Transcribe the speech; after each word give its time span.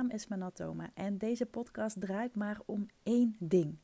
naam 0.00 0.10
is 0.10 0.26
Manatoma 0.26 0.90
en 0.94 1.18
deze 1.18 1.46
podcast 1.46 2.00
draait 2.00 2.36
maar 2.36 2.60
om 2.66 2.86
één 3.02 3.36
ding. 3.38 3.78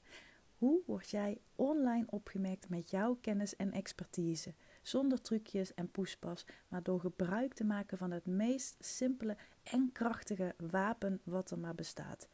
Hoe 0.58 0.82
word 0.86 1.10
jij 1.10 1.40
online 1.54 2.06
opgemerkt 2.10 2.68
met 2.68 2.90
jouw 2.90 3.14
kennis 3.20 3.56
en 3.56 3.72
expertise? 3.72 4.54
Zonder 4.82 5.20
trucjes 5.20 5.74
en 5.74 5.90
poespas, 5.90 6.46
maar 6.68 6.82
door 6.82 7.00
gebruik 7.00 7.54
te 7.54 7.64
maken 7.64 7.98
van 7.98 8.10
het 8.10 8.26
meest 8.26 8.76
simpele 8.78 9.36
en 9.62 9.92
krachtige 9.92 10.54
wapen 10.70 11.20
wat 11.24 11.50
er 11.50 11.58
maar 11.58 11.74
bestaat: 11.74 12.28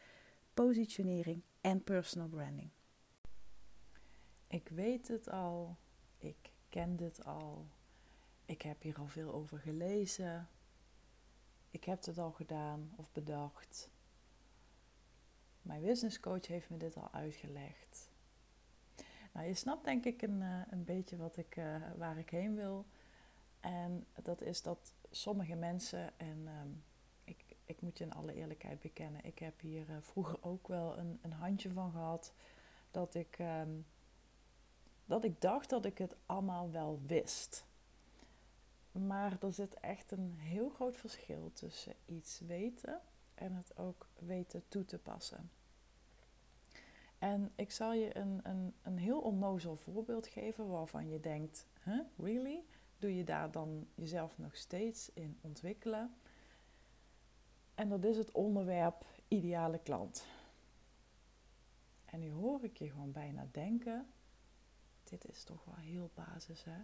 positionering 0.54 1.44
en 1.60 1.84
personal 1.84 2.28
branding. 2.28 2.70
Ik 4.46 4.68
weet 4.68 5.08
het 5.08 5.30
al, 5.30 5.76
ik 6.18 6.52
ken 6.68 6.96
dit 6.96 7.24
al, 7.24 7.66
ik 8.44 8.62
heb 8.62 8.82
hier 8.82 8.98
al 8.98 9.08
veel 9.08 9.32
over 9.32 9.58
gelezen, 9.58 10.48
ik 11.72 11.84
heb 11.84 12.04
het 12.04 12.18
al 12.18 12.32
gedaan 12.32 12.92
of 12.96 13.12
bedacht. 13.12 13.90
Mijn 15.62 15.82
business 15.82 16.20
coach 16.20 16.46
heeft 16.46 16.70
me 16.70 16.76
dit 16.76 16.96
al 16.96 17.12
uitgelegd. 17.12 18.10
Nou, 19.32 19.46
je 19.46 19.54
snapt 19.54 19.84
denk 19.84 20.04
ik 20.04 20.22
een, 20.22 20.40
uh, 20.40 20.60
een 20.70 20.84
beetje 20.84 21.16
wat 21.16 21.36
ik, 21.36 21.56
uh, 21.56 21.76
waar 21.96 22.18
ik 22.18 22.30
heen 22.30 22.54
wil. 22.54 22.86
En 23.60 24.06
dat 24.22 24.42
is 24.42 24.62
dat 24.62 24.94
sommige 25.10 25.54
mensen, 25.54 26.18
en 26.18 26.48
um, 26.60 26.84
ik, 27.24 27.56
ik 27.64 27.80
moet 27.80 27.98
je 27.98 28.04
in 28.04 28.12
alle 28.12 28.34
eerlijkheid 28.34 28.80
bekennen, 28.80 29.24
ik 29.24 29.38
heb 29.38 29.60
hier 29.60 29.90
uh, 29.90 29.96
vroeger 30.00 30.42
ook 30.50 30.68
wel 30.68 30.98
een, 30.98 31.18
een 31.22 31.32
handje 31.32 31.70
van 31.70 31.90
gehad. 31.90 32.32
Dat 32.90 33.14
ik, 33.14 33.38
um, 33.38 33.86
dat 35.04 35.24
ik 35.24 35.40
dacht 35.40 35.70
dat 35.70 35.84
ik 35.84 35.98
het 35.98 36.16
allemaal 36.26 36.70
wel 36.70 37.00
wist. 37.06 37.64
Maar 38.92 39.36
er 39.42 39.52
zit 39.52 39.80
echt 39.80 40.10
een 40.10 40.34
heel 40.38 40.68
groot 40.68 40.96
verschil 40.96 41.50
tussen 41.52 41.94
iets 42.06 42.40
weten 42.40 43.00
en 43.34 43.54
het 43.54 43.76
ook 43.76 44.08
weten 44.18 44.62
toe 44.68 44.84
te 44.84 44.98
passen. 44.98 45.50
En 47.18 47.52
ik 47.54 47.70
zal 47.70 47.92
je 47.92 48.16
een, 48.16 48.40
een, 48.42 48.74
een 48.82 48.98
heel 48.98 49.20
onnozel 49.20 49.76
voorbeeld 49.76 50.26
geven 50.26 50.68
waarvan 50.68 51.08
je 51.08 51.20
denkt: 51.20 51.66
huh, 51.82 52.00
really? 52.16 52.64
Doe 52.98 53.16
je 53.16 53.24
daar 53.24 53.50
dan 53.50 53.88
jezelf 53.94 54.38
nog 54.38 54.56
steeds 54.56 55.10
in 55.12 55.38
ontwikkelen? 55.40 56.14
En 57.74 57.88
dat 57.88 58.04
is 58.04 58.16
het 58.16 58.30
onderwerp 58.30 59.06
ideale 59.28 59.78
klant. 59.78 60.26
En 62.04 62.20
nu 62.20 62.30
hoor 62.30 62.64
ik 62.64 62.76
je 62.76 62.90
gewoon 62.90 63.12
bijna 63.12 63.48
denken: 63.50 64.06
dit 65.04 65.28
is 65.28 65.44
toch 65.44 65.64
wel 65.64 65.76
heel 65.76 66.10
basis, 66.14 66.64
hè? 66.64 66.78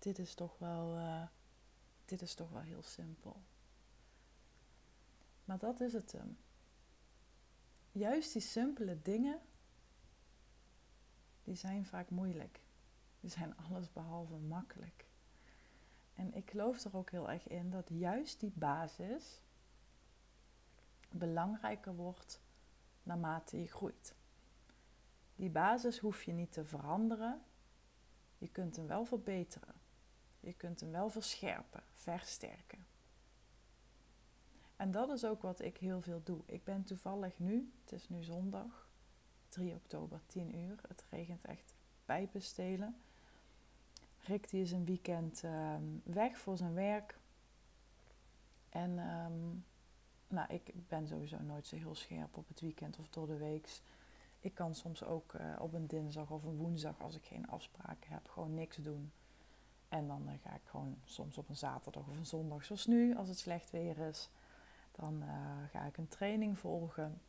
Dit 0.00 0.18
is 0.18 0.34
toch 0.34 0.58
wel, 0.58 0.98
uh, 0.98 1.26
dit 2.04 2.22
is 2.22 2.34
toch 2.34 2.50
wel 2.50 2.62
heel 2.62 2.82
simpel. 2.82 3.42
Maar 5.44 5.58
dat 5.58 5.80
is 5.80 5.92
het 5.92 6.12
hem. 6.12 6.38
Juist 7.92 8.32
die 8.32 8.42
simpele 8.42 9.02
dingen 9.02 9.40
die 11.44 11.54
zijn 11.54 11.86
vaak 11.86 12.10
moeilijk. 12.10 12.60
Die 13.20 13.30
zijn 13.30 13.56
alles 13.56 13.92
behalve 13.92 14.34
makkelijk. 14.34 15.06
En 16.14 16.34
ik 16.34 16.50
geloof 16.50 16.84
er 16.84 16.96
ook 16.96 17.10
heel 17.10 17.30
erg 17.30 17.48
in 17.48 17.70
dat 17.70 17.88
juist 17.88 18.40
die 18.40 18.52
basis 18.54 19.40
belangrijker 21.10 21.94
wordt 21.94 22.40
naarmate 23.02 23.60
je 23.60 23.68
groeit. 23.68 24.14
Die 25.36 25.50
basis 25.50 25.98
hoef 25.98 26.22
je 26.22 26.32
niet 26.32 26.52
te 26.52 26.64
veranderen. 26.64 27.42
Je 28.38 28.48
kunt 28.48 28.76
hem 28.76 28.86
wel 28.86 29.04
verbeteren. 29.04 29.79
Je 30.40 30.52
kunt 30.52 30.80
hem 30.80 30.90
wel 30.90 31.10
verscherpen, 31.10 31.82
versterken. 31.94 32.86
En 34.76 34.90
dat 34.90 35.10
is 35.10 35.24
ook 35.24 35.42
wat 35.42 35.60
ik 35.60 35.76
heel 35.76 36.00
veel 36.00 36.20
doe. 36.24 36.40
Ik 36.46 36.64
ben 36.64 36.84
toevallig 36.84 37.38
nu, 37.38 37.72
het 37.84 37.92
is 37.92 38.08
nu 38.08 38.22
zondag, 38.22 38.88
3 39.48 39.74
oktober, 39.74 40.20
10 40.26 40.58
uur. 40.58 40.78
Het 40.88 41.04
regent 41.10 41.44
echt 41.44 41.74
pijpenstelen. 42.04 42.96
Rick 44.20 44.50
die 44.50 44.62
is 44.62 44.72
een 44.72 44.84
weekend 44.84 45.42
uh, 45.44 45.74
weg 46.02 46.38
voor 46.38 46.56
zijn 46.56 46.74
werk. 46.74 47.18
En 48.68 48.98
um, 48.98 49.64
nou, 50.28 50.54
ik 50.54 50.72
ben 50.88 51.08
sowieso 51.08 51.38
nooit 51.38 51.66
zo 51.66 51.76
heel 51.76 51.94
scherp 51.94 52.36
op 52.36 52.48
het 52.48 52.60
weekend 52.60 52.98
of 52.98 53.08
door 53.08 53.26
de 53.26 53.36
week. 53.36 53.68
Ik 54.40 54.54
kan 54.54 54.74
soms 54.74 55.04
ook 55.04 55.32
uh, 55.32 55.56
op 55.58 55.72
een 55.72 55.86
dinsdag 55.86 56.30
of 56.30 56.44
een 56.44 56.56
woensdag, 56.56 57.00
als 57.00 57.16
ik 57.16 57.24
geen 57.24 57.48
afspraken 57.48 58.12
heb, 58.12 58.28
gewoon 58.28 58.54
niks 58.54 58.76
doen. 58.76 59.12
En 59.90 60.06
dan 60.06 60.22
uh, 60.28 60.32
ga 60.42 60.54
ik 60.54 60.64
gewoon 60.64 60.98
soms 61.04 61.38
op 61.38 61.48
een 61.48 61.56
zaterdag 61.56 62.06
of 62.06 62.16
een 62.16 62.26
zondag, 62.26 62.64
zoals 62.64 62.86
nu, 62.86 63.16
als 63.16 63.28
het 63.28 63.38
slecht 63.38 63.70
weer 63.70 63.98
is. 63.98 64.30
Dan 64.92 65.22
uh, 65.22 65.28
ga 65.70 65.84
ik 65.84 65.96
een 65.96 66.08
training 66.08 66.58
volgen 66.58 67.20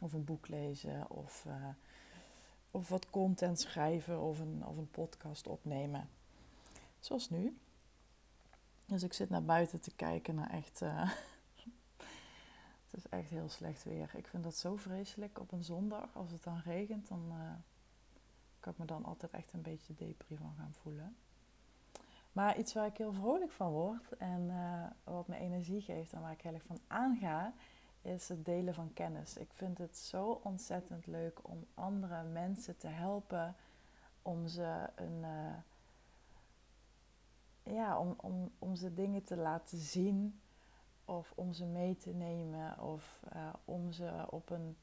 of 0.00 0.12
een 0.12 0.24
boek 0.24 0.48
lezen 0.48 1.10
of, 1.10 1.44
uh, 1.46 1.68
of 2.70 2.88
wat 2.88 3.10
content 3.10 3.60
schrijven 3.60 4.20
of 4.20 4.38
een, 4.38 4.66
of 4.66 4.76
een 4.76 4.90
podcast 4.90 5.46
opnemen. 5.46 6.08
Zoals 7.00 7.30
nu. 7.30 7.58
Dus 8.86 9.02
ik 9.02 9.12
zit 9.12 9.30
naar 9.30 9.44
buiten 9.44 9.80
te 9.80 9.94
kijken 9.94 10.34
naar 10.34 10.50
echt. 10.50 10.80
Het 12.90 13.04
is 13.04 13.08
echt 13.08 13.30
heel 13.30 13.48
slecht 13.48 13.84
weer. 13.84 14.10
Ik 14.14 14.26
vind 14.26 14.44
dat 14.44 14.56
zo 14.56 14.76
vreselijk 14.76 15.38
op 15.38 15.52
een 15.52 15.64
zondag. 15.64 16.16
Als 16.16 16.30
het 16.30 16.42
dan 16.42 16.60
regent, 16.64 17.08
dan 17.08 17.32
kan 18.60 18.72
ik 18.72 18.78
me 18.78 18.84
dan 18.84 19.04
altijd 19.04 19.32
echt 19.32 19.52
een 19.52 19.62
beetje 19.62 19.94
depri 19.94 20.36
van 20.36 20.54
gaan 20.56 20.74
voelen. 20.82 21.16
Maar 22.32 22.58
iets 22.58 22.72
waar 22.72 22.86
ik 22.86 22.96
heel 22.96 23.12
vrolijk 23.12 23.50
van 23.50 23.70
word 23.70 24.16
en 24.16 24.42
uh, 24.42 24.84
wat 25.04 25.28
me 25.28 25.36
energie 25.36 25.80
geeft 25.80 26.12
en 26.12 26.20
waar 26.20 26.32
ik 26.32 26.40
heel 26.40 26.54
erg 26.54 26.62
van 26.62 26.80
aanga, 26.86 27.52
is 28.02 28.28
het 28.28 28.44
delen 28.44 28.74
van 28.74 28.92
kennis. 28.92 29.36
Ik 29.36 29.52
vind 29.52 29.78
het 29.78 29.96
zo 29.96 30.40
ontzettend 30.42 31.06
leuk 31.06 31.48
om 31.48 31.66
andere 31.74 32.22
mensen 32.22 32.76
te 32.76 32.88
helpen, 32.88 33.54
om 34.22 34.46
ze 34.46 34.88
een. 34.94 35.18
Uh, 35.22 35.54
ja, 37.74 37.98
om, 37.98 38.14
om, 38.16 38.50
om 38.58 38.76
ze 38.76 38.94
dingen 38.94 39.24
te 39.24 39.36
laten 39.36 39.78
zien, 39.78 40.40
of 41.04 41.32
om 41.34 41.52
ze 41.52 41.64
mee 41.64 41.96
te 41.96 42.10
nemen, 42.10 42.80
of 42.80 43.22
uh, 43.34 43.48
om 43.64 43.92
ze 43.92 44.26
op 44.30 44.50
een 44.50 44.76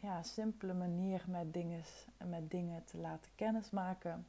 ja, 0.00 0.22
simpele 0.22 0.74
manier 0.74 1.24
met 1.26 1.52
dingen, 1.52 1.82
met 2.24 2.50
dingen 2.50 2.84
te 2.84 2.98
laten 2.98 3.30
kennismaken. 3.34 4.26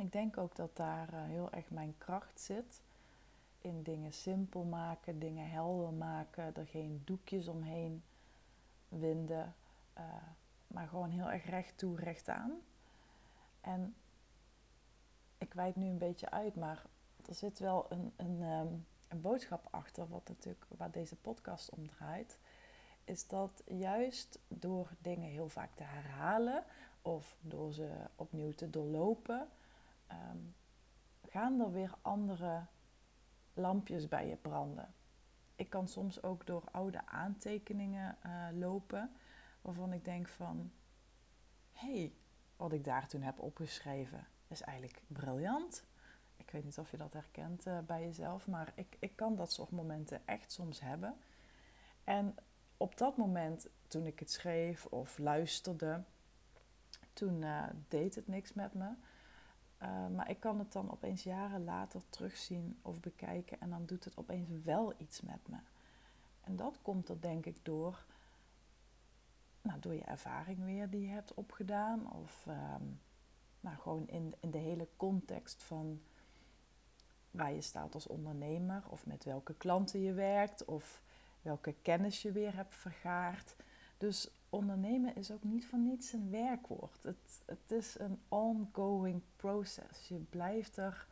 Ik 0.00 0.12
denk 0.12 0.38
ook 0.38 0.56
dat 0.56 0.76
daar 0.76 1.12
uh, 1.12 1.24
heel 1.24 1.52
erg 1.52 1.70
mijn 1.70 1.94
kracht 1.98 2.40
zit 2.40 2.82
in 3.58 3.82
dingen 3.82 4.12
simpel 4.12 4.62
maken, 4.62 5.18
dingen 5.18 5.50
helder 5.50 5.92
maken, 5.92 6.54
er 6.56 6.66
geen 6.66 7.02
doekjes 7.04 7.48
omheen 7.48 8.02
winden, 8.88 9.54
uh, 9.98 10.04
maar 10.66 10.88
gewoon 10.88 11.10
heel 11.10 11.30
erg 11.30 11.44
recht 11.44 11.78
toe, 11.78 11.96
recht 11.96 12.28
aan. 12.28 12.52
En 13.60 13.94
ik 15.38 15.54
wijd 15.54 15.76
nu 15.76 15.86
een 15.86 15.98
beetje 15.98 16.30
uit, 16.30 16.56
maar 16.56 16.82
er 17.26 17.34
zit 17.34 17.58
wel 17.58 17.86
een, 17.88 18.12
een, 18.16 18.42
um, 18.42 18.86
een 19.08 19.20
boodschap 19.20 19.68
achter, 19.70 20.08
wat 20.08 20.28
natuurlijk, 20.28 20.64
waar 20.76 20.90
deze 20.90 21.16
podcast 21.16 21.70
om 21.70 21.88
draait. 21.88 22.38
Is 23.04 23.26
dat 23.26 23.62
juist 23.66 24.38
door 24.48 24.88
dingen 24.98 25.30
heel 25.30 25.48
vaak 25.48 25.74
te 25.74 25.82
herhalen 25.82 26.64
of 27.02 27.36
door 27.40 27.72
ze 27.72 27.90
opnieuw 28.16 28.52
te 28.52 28.70
doorlopen, 28.70 29.48
um, 30.12 30.54
gaan 31.28 31.60
er 31.60 31.72
weer 31.72 31.94
andere 32.00 32.66
lampjes 33.54 34.08
bij 34.08 34.28
je 34.28 34.36
branden. 34.36 34.94
Ik 35.54 35.70
kan 35.70 35.88
soms 35.88 36.22
ook 36.22 36.46
door 36.46 36.64
oude 36.70 37.06
aantekeningen 37.06 38.18
uh, 38.26 38.46
lopen 38.52 39.12
waarvan 39.60 39.92
ik 39.92 40.04
denk 40.04 40.28
van, 40.28 40.72
hé, 41.72 41.98
hey, 41.98 42.14
wat 42.56 42.72
ik 42.72 42.84
daar 42.84 43.08
toen 43.08 43.22
heb 43.22 43.38
opgeschreven 43.38 44.26
is 44.46 44.60
eigenlijk 44.60 45.02
briljant. 45.06 45.84
Ik 46.36 46.50
weet 46.50 46.64
niet 46.64 46.78
of 46.78 46.90
je 46.90 46.96
dat 46.96 47.12
herkent 47.12 47.66
uh, 47.66 47.78
bij 47.78 48.02
jezelf, 48.02 48.46
maar 48.46 48.72
ik, 48.74 48.96
ik 48.98 49.16
kan 49.16 49.36
dat 49.36 49.52
soort 49.52 49.70
momenten 49.70 50.26
echt 50.26 50.52
soms 50.52 50.80
hebben. 50.80 51.16
En 52.04 52.34
op 52.76 52.96
dat 52.96 53.16
moment, 53.16 53.68
toen 53.88 54.06
ik 54.06 54.18
het 54.18 54.30
schreef 54.30 54.86
of 54.86 55.18
luisterde, 55.18 56.04
toen 57.12 57.42
uh, 57.42 57.66
deed 57.88 58.14
het 58.14 58.26
niks 58.26 58.52
met 58.52 58.74
me. 58.74 58.94
Uh, 59.82 60.06
maar 60.14 60.30
ik 60.30 60.40
kan 60.40 60.58
het 60.58 60.72
dan 60.72 60.90
opeens 60.90 61.22
jaren 61.22 61.64
later 61.64 62.00
terugzien 62.10 62.78
of 62.82 63.00
bekijken 63.00 63.60
en 63.60 63.70
dan 63.70 63.86
doet 63.86 64.04
het 64.04 64.16
opeens 64.16 64.48
wel 64.64 64.94
iets 64.96 65.20
met 65.20 65.48
me. 65.48 65.56
En 66.40 66.56
dat 66.56 66.78
komt 66.82 67.08
er 67.08 67.20
denk 67.20 67.46
ik 67.46 67.64
door, 67.64 68.04
nou, 69.62 69.80
door 69.80 69.94
je 69.94 70.04
ervaring 70.04 70.64
weer 70.64 70.90
die 70.90 71.00
je 71.00 71.12
hebt 71.12 71.34
opgedaan. 71.34 72.12
Of 72.12 72.46
um, 72.48 73.00
nou, 73.60 73.76
gewoon 73.76 74.08
in, 74.08 74.34
in 74.40 74.50
de 74.50 74.58
hele 74.58 74.88
context 74.96 75.62
van 75.62 76.00
waar 77.30 77.52
je 77.52 77.60
staat 77.60 77.94
als 77.94 78.06
ondernemer. 78.06 78.82
Of 78.88 79.06
met 79.06 79.24
welke 79.24 79.54
klanten 79.54 80.00
je 80.00 80.12
werkt. 80.12 80.64
Of 80.64 81.02
welke 81.42 81.74
kennis 81.82 82.22
je 82.22 82.32
weer 82.32 82.54
hebt 82.54 82.74
vergaard. 82.74 83.56
Dus 83.98 84.30
ondernemen 84.50 85.16
is 85.16 85.30
ook 85.30 85.42
niet 85.42 85.66
van 85.66 85.82
niets 85.82 86.12
een 86.12 86.30
werkwoord. 86.30 87.02
Het, 87.02 87.42
het 87.46 87.70
is 87.70 87.98
een 87.98 88.20
ongoing 88.28 89.22
process. 89.36 90.08
Je 90.08 90.18
blijft 90.18 90.76
er 90.76 91.06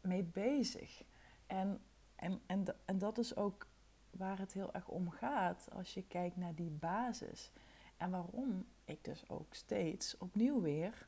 mee 0.00 0.22
bezig. 0.22 1.04
En, 1.46 1.80
en, 2.16 2.40
en, 2.46 2.64
en 2.84 2.98
dat 2.98 3.18
is 3.18 3.36
ook 3.36 3.66
waar 4.10 4.38
het 4.38 4.52
heel 4.52 4.72
erg 4.72 4.88
om 4.88 5.10
gaat 5.10 5.68
als 5.72 5.94
je 5.94 6.06
kijkt 6.06 6.36
naar 6.36 6.54
die 6.54 6.70
basis. 6.70 7.50
En 7.96 8.10
waarom 8.10 8.66
ik 8.84 9.04
dus 9.04 9.28
ook 9.28 9.54
steeds 9.54 10.18
opnieuw 10.18 10.60
weer 10.60 11.06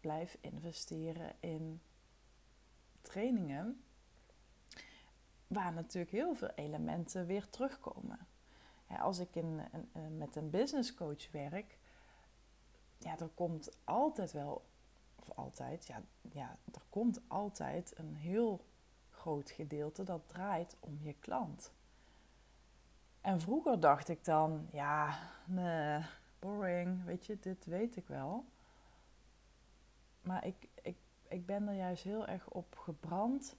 blijf 0.00 0.36
investeren 0.40 1.32
in 1.40 1.80
trainingen. 3.00 3.80
Waar 5.46 5.72
natuurlijk 5.72 6.12
heel 6.12 6.34
veel 6.34 6.50
elementen 6.54 7.26
weer 7.26 7.48
terugkomen. 7.48 8.25
Als 8.86 9.18
ik 9.18 9.34
in, 9.34 9.60
met 10.16 10.36
een 10.36 10.50
business 10.50 10.94
coach 10.94 11.30
werk, 11.30 11.78
ja, 12.98 13.18
er 13.18 13.30
komt 13.34 13.76
altijd 13.84 14.32
wel, 14.32 14.64
of 15.16 15.30
altijd, 15.30 15.86
ja, 15.86 16.02
ja, 16.32 16.58
er 16.72 16.82
komt 16.88 17.20
altijd 17.28 17.98
een 17.98 18.14
heel 18.14 18.64
groot 19.10 19.50
gedeelte 19.50 20.02
dat 20.02 20.28
draait 20.28 20.76
om 20.80 20.98
je 21.02 21.14
klant. 21.14 21.72
En 23.20 23.40
vroeger 23.40 23.80
dacht 23.80 24.08
ik 24.08 24.24
dan, 24.24 24.68
ja, 24.72 25.18
nee, 25.44 26.04
boring, 26.38 27.04
weet 27.04 27.26
je, 27.26 27.38
dit 27.40 27.64
weet 27.64 27.96
ik 27.96 28.08
wel. 28.08 28.44
Maar 30.20 30.46
ik, 30.46 30.68
ik, 30.82 30.96
ik 31.28 31.46
ben 31.46 31.68
er 31.68 31.74
juist 31.74 32.02
heel 32.02 32.26
erg 32.26 32.48
op 32.48 32.76
gebrand 32.78 33.56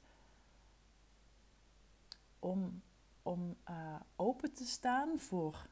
om, 2.39 2.81
om 3.27 3.57
uh, 3.69 3.95
open 4.15 4.53
te 4.53 4.65
staan 4.65 5.19
voor 5.19 5.67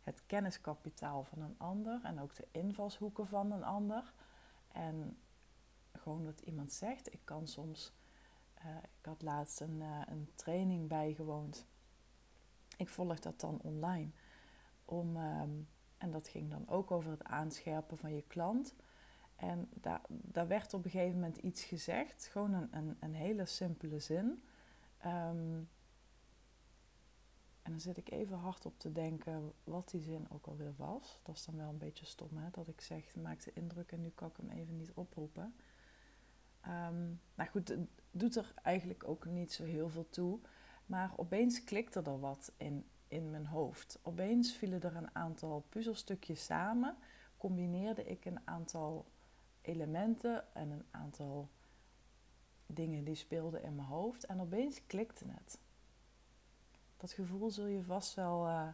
het 0.00 0.22
kenniskapitaal 0.26 1.24
van 1.24 1.42
een 1.42 1.58
ander 1.58 2.00
en 2.02 2.20
ook 2.20 2.34
de 2.34 2.48
invalshoeken 2.50 3.26
van 3.26 3.52
een 3.52 3.64
ander. 3.64 4.12
En 4.68 5.18
gewoon 5.92 6.24
wat 6.24 6.40
iemand 6.40 6.72
zegt. 6.72 7.12
Ik 7.12 7.20
kan 7.24 7.46
soms, 7.46 7.92
uh, 8.58 8.76
ik 8.76 9.04
had 9.04 9.22
laatst 9.22 9.60
een, 9.60 9.80
uh, 9.80 10.00
een 10.06 10.30
training 10.34 10.88
bijgewoond. 10.88 11.66
Ik 12.76 12.88
volg 12.88 13.18
dat 13.18 13.40
dan 13.40 13.60
online. 13.62 14.10
Om, 14.84 15.16
um, 15.16 15.68
en 15.98 16.10
dat 16.10 16.28
ging 16.28 16.50
dan 16.50 16.68
ook 16.68 16.90
over 16.90 17.10
het 17.10 17.24
aanscherpen 17.24 17.98
van 17.98 18.14
je 18.14 18.22
klant. 18.22 18.74
En 19.36 19.68
daar, 19.74 20.00
daar 20.08 20.46
werd 20.46 20.74
op 20.74 20.84
een 20.84 20.90
gegeven 20.90 21.14
moment 21.14 21.36
iets 21.36 21.64
gezegd, 21.64 22.26
gewoon 22.26 22.52
een, 22.52 22.68
een, 22.76 22.96
een 23.00 23.14
hele 23.14 23.46
simpele 23.46 24.00
zin. 24.00 24.42
Um, 25.06 25.68
en 27.62 27.70
dan 27.70 27.80
zit 27.80 27.96
ik 27.96 28.10
even 28.10 28.36
hard 28.36 28.66
op 28.66 28.78
te 28.78 28.92
denken 28.92 29.52
wat 29.64 29.90
die 29.90 30.00
zin 30.00 30.30
ook 30.30 30.46
alweer 30.46 30.74
was. 30.76 31.20
Dat 31.22 31.34
is 31.34 31.44
dan 31.44 31.56
wel 31.56 31.68
een 31.68 31.78
beetje 31.78 32.06
stom, 32.06 32.36
hè? 32.36 32.50
Dat 32.50 32.68
ik 32.68 32.80
zeg, 32.80 33.16
maakte 33.16 33.52
indruk 33.52 33.92
en 33.92 34.00
nu 34.00 34.08
kan 34.08 34.28
ik 34.28 34.36
hem 34.36 34.50
even 34.50 34.76
niet 34.76 34.92
oproepen. 34.94 35.54
Um, 36.66 37.20
nou 37.34 37.50
goed, 37.50 37.68
het 37.68 37.88
doet 38.10 38.36
er 38.36 38.52
eigenlijk 38.62 39.08
ook 39.08 39.26
niet 39.26 39.52
zo 39.52 39.64
heel 39.64 39.88
veel 39.88 40.08
toe. 40.10 40.40
Maar 40.86 41.12
opeens 41.16 41.64
klikte 41.64 42.02
er 42.02 42.20
wat 42.20 42.52
in, 42.56 42.86
in 43.08 43.30
mijn 43.30 43.46
hoofd. 43.46 43.98
Opeens 44.02 44.52
vielen 44.52 44.82
er 44.82 44.96
een 44.96 45.14
aantal 45.14 45.64
puzzelstukjes 45.68 46.44
samen. 46.44 46.96
Combineerde 47.36 48.04
ik 48.04 48.24
een 48.24 48.40
aantal 48.44 49.06
elementen 49.60 50.54
en 50.54 50.70
een 50.70 50.86
aantal 50.90 51.48
dingen 52.66 53.04
die 53.04 53.14
speelden 53.14 53.62
in 53.62 53.74
mijn 53.74 53.88
hoofd. 53.88 54.26
En 54.26 54.40
opeens 54.40 54.86
klikte 54.86 55.24
het 55.28 55.58
dat 56.98 57.12
gevoel 57.12 57.50
zul 57.50 57.66
je 57.66 57.82
vast 57.82 58.14
wel, 58.14 58.46
uh, 58.46 58.68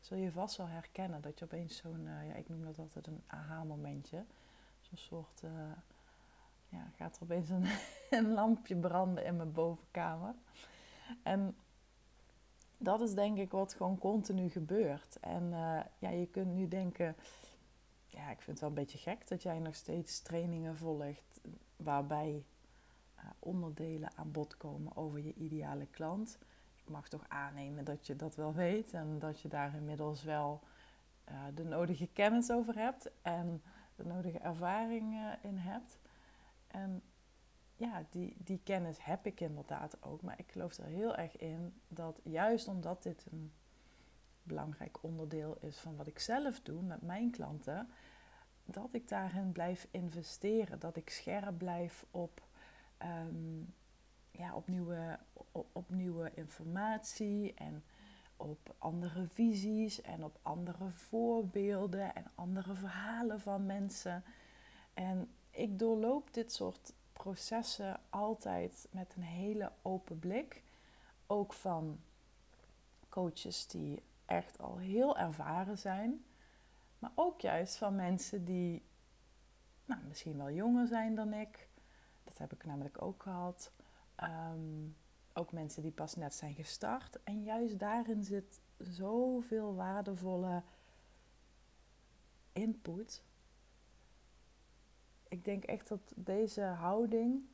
zul 0.00 0.16
je 0.16 0.32
vast 0.32 0.56
wel 0.56 0.68
herkennen. 0.68 1.20
Dat 1.20 1.38
je 1.38 1.44
opeens 1.44 1.76
zo'n, 1.76 2.00
uh, 2.00 2.28
ja, 2.28 2.34
ik 2.34 2.48
noem 2.48 2.64
dat 2.64 2.78
altijd 2.78 3.06
een 3.06 3.22
aha-momentje. 3.26 4.24
Zo'n 4.80 4.98
soort, 4.98 5.42
uh, 5.44 5.50
ja, 6.68 6.90
gaat 6.96 7.16
er 7.16 7.22
opeens 7.22 7.48
een, 7.48 7.66
een 8.18 8.32
lampje 8.32 8.76
branden 8.76 9.24
in 9.24 9.36
mijn 9.36 9.52
bovenkamer. 9.52 10.34
En 11.22 11.56
dat 12.78 13.00
is 13.00 13.14
denk 13.14 13.38
ik 13.38 13.50
wat 13.50 13.74
gewoon 13.74 13.98
continu 13.98 14.48
gebeurt. 14.48 15.20
En 15.20 15.50
ja, 15.98 16.10
je 16.10 16.26
kunt 16.26 16.54
nu 16.54 16.68
denken, 16.68 17.16
ja, 18.08 18.30
ik 18.30 18.40
vind 18.40 18.46
het 18.46 18.60
wel 18.60 18.68
een 18.68 18.74
beetje 18.74 18.98
gek 18.98 19.28
dat 19.28 19.42
jij 19.42 19.58
nog 19.58 19.74
steeds 19.74 20.20
trainingen 20.20 20.76
volgt 20.76 21.40
waarbij 21.76 22.44
onderdelen 23.38 24.16
aan 24.16 24.32
bod 24.32 24.56
komen 24.56 24.96
over 24.96 25.18
je 25.18 25.34
ideale 25.34 25.86
klant 25.86 26.38
mag 26.88 27.08
toch 27.08 27.24
aannemen 27.28 27.84
dat 27.84 28.06
je 28.06 28.16
dat 28.16 28.34
wel 28.34 28.54
weet 28.54 28.92
en 28.92 29.18
dat 29.18 29.40
je 29.40 29.48
daar 29.48 29.74
inmiddels 29.74 30.22
wel 30.22 30.60
uh, 31.28 31.38
de 31.54 31.64
nodige 31.64 32.06
kennis 32.06 32.50
over 32.50 32.78
hebt 32.78 33.10
en 33.22 33.62
de 33.96 34.04
nodige 34.04 34.38
ervaring 34.38 35.36
in 35.42 35.56
hebt. 35.56 35.98
En 36.66 37.02
ja, 37.76 38.06
die, 38.10 38.36
die 38.38 38.60
kennis 38.64 39.04
heb 39.04 39.26
ik 39.26 39.40
inderdaad 39.40 40.02
ook, 40.02 40.22
maar 40.22 40.38
ik 40.38 40.50
geloof 40.52 40.76
er 40.76 40.84
heel 40.84 41.16
erg 41.16 41.36
in 41.36 41.80
dat 41.88 42.20
juist 42.22 42.68
omdat 42.68 43.02
dit 43.02 43.26
een 43.30 43.52
belangrijk 44.42 45.02
onderdeel 45.02 45.56
is 45.60 45.78
van 45.78 45.96
wat 45.96 46.06
ik 46.06 46.18
zelf 46.18 46.60
doe 46.60 46.82
met 46.82 47.02
mijn 47.02 47.30
klanten, 47.30 47.88
dat 48.64 48.88
ik 48.92 49.08
daarin 49.08 49.52
blijf 49.52 49.86
investeren, 49.90 50.78
dat 50.78 50.96
ik 50.96 51.10
scherp 51.10 51.58
blijf 51.58 52.06
op 52.10 52.42
um, 53.02 53.74
ja, 54.38 54.54
op, 54.54 54.68
nieuwe, 54.68 55.18
op, 55.52 55.90
nieuwe 55.90 56.30
informatie 56.34 57.54
en 57.54 57.84
op 58.36 58.74
andere 58.78 59.26
visies 59.26 60.00
en 60.00 60.24
op 60.24 60.38
andere 60.42 60.90
voorbeelden 60.90 62.14
en 62.14 62.30
andere 62.34 62.74
verhalen 62.74 63.40
van 63.40 63.66
mensen. 63.66 64.24
En 64.94 65.30
ik 65.50 65.78
doorloop 65.78 66.34
dit 66.34 66.52
soort 66.52 66.92
processen 67.12 68.00
altijd 68.10 68.88
met 68.90 69.14
een 69.16 69.22
hele 69.22 69.72
open 69.82 70.18
blik. 70.18 70.62
Ook 71.26 71.52
van 71.52 72.00
coaches 73.08 73.66
die 73.66 74.02
echt 74.24 74.58
al 74.58 74.76
heel 74.78 75.18
ervaren 75.18 75.78
zijn. 75.78 76.24
Maar 76.98 77.10
ook 77.14 77.40
juist 77.40 77.76
van 77.76 77.94
mensen 77.94 78.44
die 78.44 78.82
nou, 79.84 80.00
misschien 80.08 80.36
wel 80.36 80.50
jonger 80.50 80.86
zijn 80.86 81.14
dan 81.14 81.32
ik. 81.32 81.68
Dat 82.24 82.38
heb 82.38 82.52
ik 82.52 82.64
namelijk 82.64 83.02
ook 83.02 83.22
gehad. 83.22 83.72
Um, 84.22 84.96
ook 85.32 85.52
mensen 85.52 85.82
die 85.82 85.90
pas 85.90 86.14
net 86.14 86.34
zijn 86.34 86.54
gestart. 86.54 87.22
En 87.22 87.42
juist 87.42 87.78
daarin 87.78 88.24
zit 88.24 88.60
zoveel 88.78 89.74
waardevolle 89.74 90.62
input. 92.52 93.22
Ik 95.28 95.44
denk 95.44 95.64
echt 95.64 95.88
dat 95.88 96.12
deze 96.14 96.62
houding. 96.62 97.44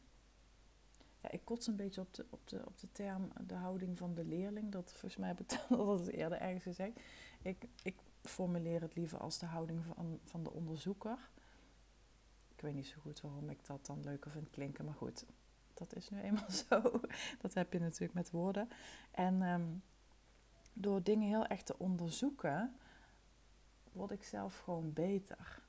Ja, 1.18 1.30
ik 1.30 1.44
kots 1.44 1.66
een 1.66 1.76
beetje 1.76 2.00
op 2.00 2.14
de, 2.14 2.26
op, 2.30 2.48
de, 2.48 2.66
op 2.66 2.78
de 2.78 2.92
term 2.92 3.32
de 3.46 3.54
houding 3.54 3.98
van 3.98 4.14
de 4.14 4.25
leerling. 4.25 4.72
Dat 4.72 4.90
volgens 4.90 5.16
mij 5.16 5.34
ik 5.38 5.48
dat 5.68 6.06
eerder 6.06 6.38
ergens 6.38 6.62
gezegd. 6.62 7.00
Ik, 7.42 7.68
ik 7.82 7.96
formuleer 8.22 8.80
het 8.80 8.94
liever 8.94 9.18
als 9.18 9.38
de 9.38 9.46
houding 9.46 9.84
van, 9.84 10.20
van 10.25 10.42
de 10.42 10.50
onderzoeker. 10.50 11.30
Ik 12.54 12.60
weet 12.60 12.75
niet 12.75 12.87
zo 12.87 13.00
goed 13.00 13.20
waarom 13.20 13.50
ik 13.50 13.66
dat 13.66 13.87
dan 13.87 14.02
leuker 14.02 14.30
vind 14.30 14.50
klinken, 14.50 14.84
maar 14.84 14.94
goed, 14.94 15.25
dat 15.74 15.94
is 15.96 16.10
nu 16.10 16.20
eenmaal 16.20 16.50
zo. 16.68 17.00
Dat 17.40 17.54
heb 17.54 17.72
je 17.72 17.80
natuurlijk 17.80 18.14
met 18.14 18.30
woorden. 18.30 18.68
En 19.10 19.42
ehm, 19.42 19.68
door 20.72 21.02
dingen 21.02 21.28
heel 21.28 21.46
erg 21.46 21.62
te 21.62 21.78
onderzoeken, 21.78 22.76
word 23.92 24.10
ik 24.10 24.24
zelf 24.24 24.58
gewoon 24.58 24.92
beter. 24.92 25.62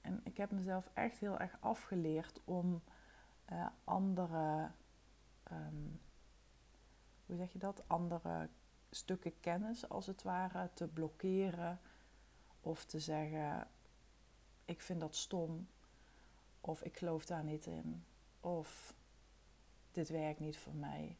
En 0.00 0.20
ik 0.24 0.36
heb 0.36 0.50
mezelf 0.50 0.90
echt 0.94 1.18
heel 1.18 1.38
erg 1.38 1.56
afgeleerd 1.60 2.40
om 2.44 2.82
uh, 3.52 3.66
andere, 3.84 4.70
ehm, 5.42 5.86
hoe 7.26 7.36
zeg 7.36 7.52
je 7.52 7.58
dat, 7.58 7.82
andere 7.86 8.48
stukken 8.90 9.40
kennis 9.40 9.88
als 9.88 10.06
het 10.06 10.22
ware 10.22 10.70
te 10.74 10.88
blokkeren. 10.88 11.80
Of 12.60 12.84
te 12.84 13.00
zeggen, 13.00 13.68
ik 14.64 14.82
vind 14.82 15.00
dat 15.00 15.16
stom. 15.16 15.68
Of 16.60 16.82
ik 16.82 16.96
geloof 16.96 17.26
daar 17.26 17.44
niet 17.44 17.66
in. 17.66 18.04
Of 18.40 18.94
dit 19.92 20.08
werkt 20.08 20.40
niet 20.40 20.58
voor 20.58 20.74
mij. 20.74 21.16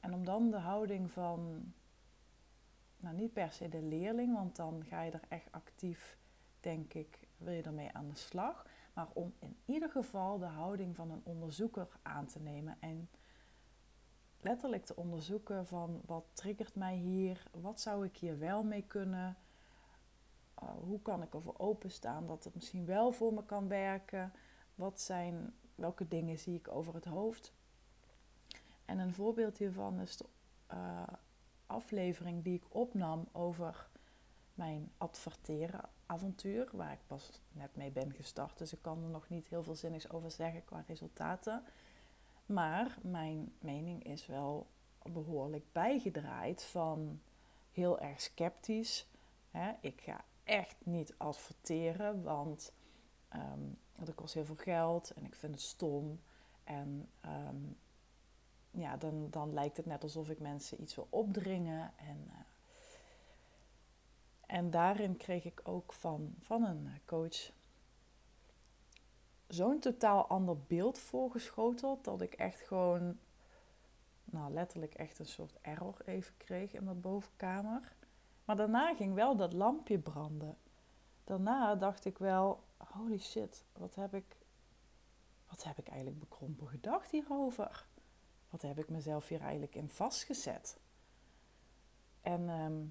En 0.00 0.14
om 0.14 0.24
dan 0.24 0.50
de 0.50 0.58
houding 0.58 1.10
van, 1.10 1.72
nou 2.96 3.16
niet 3.16 3.32
per 3.32 3.52
se 3.52 3.68
de 3.68 3.82
leerling, 3.82 4.34
want 4.34 4.56
dan 4.56 4.84
ga 4.84 5.02
je 5.02 5.10
er 5.10 5.24
echt 5.28 5.52
actief, 5.52 6.18
denk 6.60 6.94
ik, 6.94 7.28
wil 7.36 7.52
je 7.52 7.62
ermee 7.62 7.92
aan 7.92 8.08
de 8.08 8.16
slag. 8.16 8.66
Maar 8.94 9.08
om 9.12 9.32
in 9.38 9.56
ieder 9.64 9.90
geval 9.90 10.38
de 10.38 10.46
houding 10.46 10.96
van 10.96 11.10
een 11.10 11.20
onderzoeker 11.24 11.88
aan 12.02 12.26
te 12.26 12.40
nemen 12.40 12.76
en 12.80 13.08
letterlijk 14.40 14.84
te 14.84 14.96
onderzoeken 14.96 15.66
van 15.66 16.00
wat 16.06 16.24
triggert 16.32 16.74
mij 16.74 16.96
hier, 16.96 17.42
wat 17.50 17.80
zou 17.80 18.04
ik 18.04 18.16
hier 18.16 18.38
wel 18.38 18.62
mee 18.62 18.82
kunnen, 18.82 19.36
uh, 20.62 20.68
hoe 20.80 21.02
kan 21.02 21.22
ik 21.22 21.34
ervoor 21.34 21.58
openstaan 21.58 22.26
dat 22.26 22.44
het 22.44 22.54
misschien 22.54 22.86
wel 22.86 23.12
voor 23.12 23.32
me 23.34 23.44
kan 23.44 23.68
werken, 23.68 24.32
wat 24.74 25.00
zijn 25.00 25.54
welke 25.74 26.08
dingen 26.08 26.38
zie 26.38 26.54
ik 26.54 26.68
over 26.68 26.94
het 26.94 27.04
hoofd. 27.04 27.52
En 28.84 28.98
een 28.98 29.12
voorbeeld 29.12 29.58
hiervan 29.58 30.00
is 30.00 30.16
de 30.16 30.24
uh, 30.72 31.02
aflevering 31.66 32.44
die 32.44 32.54
ik 32.54 32.74
opnam 32.74 33.28
over 33.32 33.88
mijn 34.54 34.92
adverteren 34.98 35.88
avontuur, 36.06 36.68
waar 36.72 36.92
ik 36.92 37.06
pas 37.06 37.40
net 37.52 37.76
mee 37.76 37.90
ben 37.90 38.12
gestart. 38.12 38.58
Dus 38.58 38.72
ik 38.72 38.82
kan 38.82 39.02
er 39.02 39.08
nog 39.08 39.28
niet 39.28 39.46
heel 39.46 39.62
veel 39.62 39.74
zinnigs 39.74 40.10
over 40.10 40.30
zeggen 40.30 40.64
qua 40.64 40.84
resultaten. 40.86 41.64
Maar 42.46 42.98
mijn 43.02 43.52
mening 43.58 44.04
is 44.04 44.26
wel 44.26 44.66
behoorlijk 45.02 45.64
bijgedraaid 45.72 46.62
van 46.62 47.20
heel 47.70 48.00
erg 48.00 48.20
sceptisch. 48.20 49.06
Ik 49.80 50.00
ga 50.00 50.24
echt 50.44 50.76
niet 50.84 51.14
adverteren, 51.16 52.22
want 52.22 52.72
um, 53.34 53.78
dat 54.06 54.14
kost 54.14 54.34
heel 54.34 54.44
veel 54.44 54.56
geld 54.56 55.10
en 55.10 55.24
ik 55.24 55.34
vind 55.34 55.54
het 55.54 55.62
stom. 55.62 56.20
En 56.64 57.08
ehm, 57.20 57.56
ja, 58.70 58.96
dan, 58.96 59.30
dan 59.30 59.52
lijkt 59.52 59.76
het 59.76 59.86
net 59.86 60.02
alsof 60.02 60.30
ik 60.30 60.38
mensen 60.38 60.82
iets 60.82 60.94
wil 60.94 61.06
opdringen. 61.10 61.92
En, 61.96 62.24
uh, 62.28 62.34
en 64.46 64.70
daarin 64.70 65.16
kreeg 65.16 65.44
ik 65.44 65.60
ook 65.64 65.92
van, 65.92 66.34
van 66.38 66.64
een 66.64 66.88
coach 67.04 67.52
zo'n 69.54 69.78
totaal 69.78 70.26
ander 70.26 70.56
beeld 70.66 70.98
voorgeschoteld 70.98 72.04
dat 72.04 72.20
ik 72.20 72.34
echt 72.34 72.60
gewoon, 72.60 73.18
nou 74.24 74.52
letterlijk 74.52 74.94
echt 74.94 75.18
een 75.18 75.26
soort 75.26 75.58
error 75.60 75.96
even 76.04 76.36
kreeg 76.36 76.72
in 76.72 76.84
mijn 76.84 77.00
bovenkamer. 77.00 77.92
Maar 78.44 78.56
daarna 78.56 78.94
ging 78.94 79.14
wel 79.14 79.36
dat 79.36 79.52
lampje 79.52 79.98
branden. 79.98 80.56
Daarna 81.24 81.74
dacht 81.74 82.04
ik 82.04 82.18
wel, 82.18 82.62
holy 82.88 83.18
shit, 83.18 83.64
wat 83.72 83.94
heb 83.94 84.14
ik, 84.14 84.36
wat 85.48 85.64
heb 85.64 85.78
ik 85.78 85.88
eigenlijk 85.88 86.18
bekrompen 86.18 86.68
gedacht 86.68 87.10
hierover? 87.10 87.86
Wat 88.50 88.62
heb 88.62 88.78
ik 88.78 88.88
mezelf 88.88 89.28
hier 89.28 89.40
eigenlijk 89.40 89.74
in 89.74 89.88
vastgezet? 89.88 90.80
En 92.20 92.48
ehm, 92.48 92.84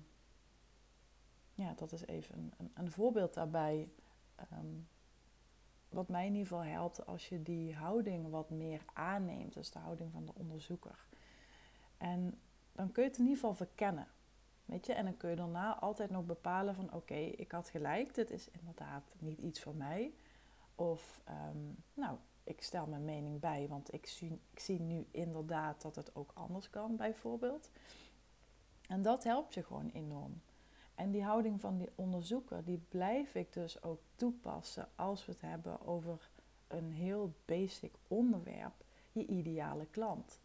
ja, 1.56 1.74
dat 1.74 1.92
is 1.92 2.06
even 2.06 2.38
een, 2.38 2.54
een, 2.58 2.72
een 2.74 2.92
voorbeeld 2.92 3.34
daarbij. 3.34 3.90
Ehm, 4.36 4.76
wat 5.90 6.08
mij 6.08 6.26
in 6.26 6.34
ieder 6.34 6.48
geval 6.48 6.64
helpt 6.64 7.06
als 7.06 7.30
je 7.30 7.42
die 7.42 7.76
houding 7.76 8.30
wat 8.30 8.50
meer 8.50 8.86
aanneemt. 8.94 9.54
Dus 9.54 9.72
de 9.72 9.80
houding 9.80 10.12
van 10.12 10.26
de 10.26 10.34
onderzoeker. 10.36 11.08
En 11.98 12.40
dan 12.72 12.92
kun 12.92 13.04
je 13.04 13.10
het 13.10 13.18
in 13.18 13.24
ieder 13.26 13.40
geval 13.40 13.54
verkennen. 13.54 14.08
En 14.72 15.06
dan 15.06 15.18
kun 15.18 15.30
je 15.30 15.36
daarna 15.36 15.80
altijd 15.80 16.10
nog 16.10 16.26
bepalen 16.26 16.76
van 16.76 16.94
oké, 16.94 17.16
ik 17.16 17.52
had 17.52 17.70
gelijk, 17.70 18.16
dit 18.16 18.32
is 18.32 18.50
inderdaad 18.50 19.16
niet 19.20 19.40
iets 19.40 19.62
voor 19.62 19.76
mij. 19.76 20.14
Of 20.76 21.22
ehm, 21.24 21.58
nou, 21.94 22.18
ik 22.44 22.64
stel 22.64 22.88
mijn 22.88 23.06
mening 23.06 23.40
bij, 23.40 23.68
want 23.68 23.94
ik 23.94 24.06
zie, 24.06 24.40
ik 24.52 24.60
zie 24.60 24.80
nu 24.80 25.06
inderdaad 25.12 25.82
dat 25.82 25.96
het 25.96 26.16
ook 26.16 26.32
anders 26.34 26.70
kan, 26.70 26.96
bijvoorbeeld. 26.96 27.70
En 28.88 29.02
dat 29.02 29.24
helpt 29.24 29.54
je 29.54 29.64
gewoon 29.64 29.90
enorm. 29.94 30.42
En 30.96 31.12
die 31.12 31.24
houding 31.24 31.62
van 31.62 31.78
die 31.78 31.90
onderzoeker, 31.96 32.64
die 32.64 32.86
blijf 32.90 33.36
ik 33.36 33.54
dus 33.54 33.84
ook 33.84 34.02
toepassen 34.16 34.90
als 34.96 35.26
we 35.26 35.32
het 35.32 35.42
hebben 35.42 35.88
over 35.88 36.30
een 36.68 36.92
heel 36.92 37.34
basic 37.46 37.94
onderwerp, 38.08 38.84
je 39.12 39.26
ideale 39.26 39.86
klant. 39.86 40.40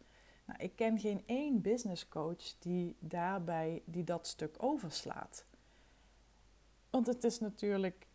Nou, 0.47 0.59
ik 0.59 0.75
ken 0.75 0.99
geen 0.99 1.23
één 1.25 1.61
business 1.61 2.07
coach 2.07 2.59
die 2.59 2.95
daarbij 2.99 3.81
die 3.85 4.03
dat 4.03 4.27
stuk 4.27 4.55
overslaat. 4.63 5.45
Want 6.89 7.07
het 7.07 7.23
is 7.23 7.39
natuurlijk 7.39 8.07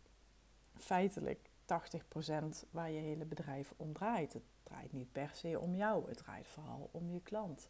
feitelijk 0.77 1.49
80% 2.65 2.69
waar 2.71 2.91
je 2.91 2.99
hele 2.99 3.25
bedrijf 3.25 3.73
om 3.77 3.93
draait. 3.93 4.33
Het 4.33 4.43
draait 4.63 4.93
niet 4.93 5.11
per 5.11 5.31
se 5.33 5.59
om 5.59 5.75
jou, 5.75 6.09
het 6.09 6.17
draait 6.17 6.47
vooral 6.47 6.89
om 6.91 7.09
je 7.09 7.21
klant. 7.21 7.67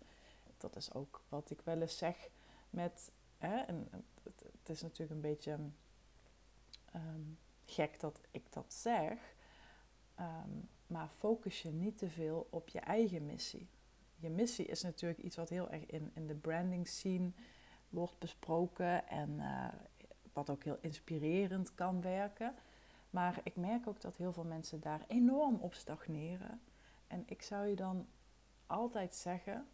Dat 0.58 0.75
is 0.75 0.93
ook 0.93 1.22
wat 1.29 1.50
ik 1.50 1.62
wel 1.62 1.82
eens 1.82 1.98
zeg 1.98 2.29
met. 2.70 3.12
Hè, 3.38 3.58
het 4.60 4.70
is 4.70 4.82
natuurlijk 4.82 5.12
een 5.12 5.29
beetje 5.29 5.60
ehm, 6.91 7.22
gek 7.65 8.00
dat 8.00 8.22
ik 8.32 8.53
dat 8.53 8.74
zeg. 8.74 9.36
Ehm, 10.15 10.51
maar 10.88 11.10
focus 11.10 11.62
je 11.62 11.70
niet 11.70 11.98
te 11.98 12.10
veel 12.10 12.48
op 12.50 12.70
je 12.70 12.79
eigen 12.79 13.25
missie 13.25 13.70
je 14.24 14.30
missie 14.30 14.65
is 14.65 14.82
natuurlijk 14.82 15.20
iets 15.20 15.36
wat 15.36 15.50
heel 15.50 15.70
erg 15.70 15.86
in, 15.86 16.12
in 16.13 16.27
de 16.27 16.36
branding 16.36 16.88
scene 16.88 17.32
wordt 17.89 18.20
besproken 18.20 19.08
en 19.08 19.30
uh, 19.30 19.68
wat 20.34 20.50
ook 20.50 20.63
heel 20.63 20.77
inspirerend 20.82 21.75
kan 21.75 22.01
werken. 22.01 22.56
Maar 23.10 23.39
ik 23.44 23.56
merk 23.56 23.88
ook 23.88 24.01
dat 24.01 24.18
heel 24.18 24.34
veel 24.34 24.44
mensen 24.44 24.82
daar 24.82 25.06
enorm 25.08 25.56
op 25.56 25.74
stagneren. 25.74 26.62
En 27.08 27.24
ik 27.25 27.42
zou 27.42 27.68
je 27.68 27.75
dan 27.75 28.08
altijd 28.68 29.15
zeggen: 29.15 29.68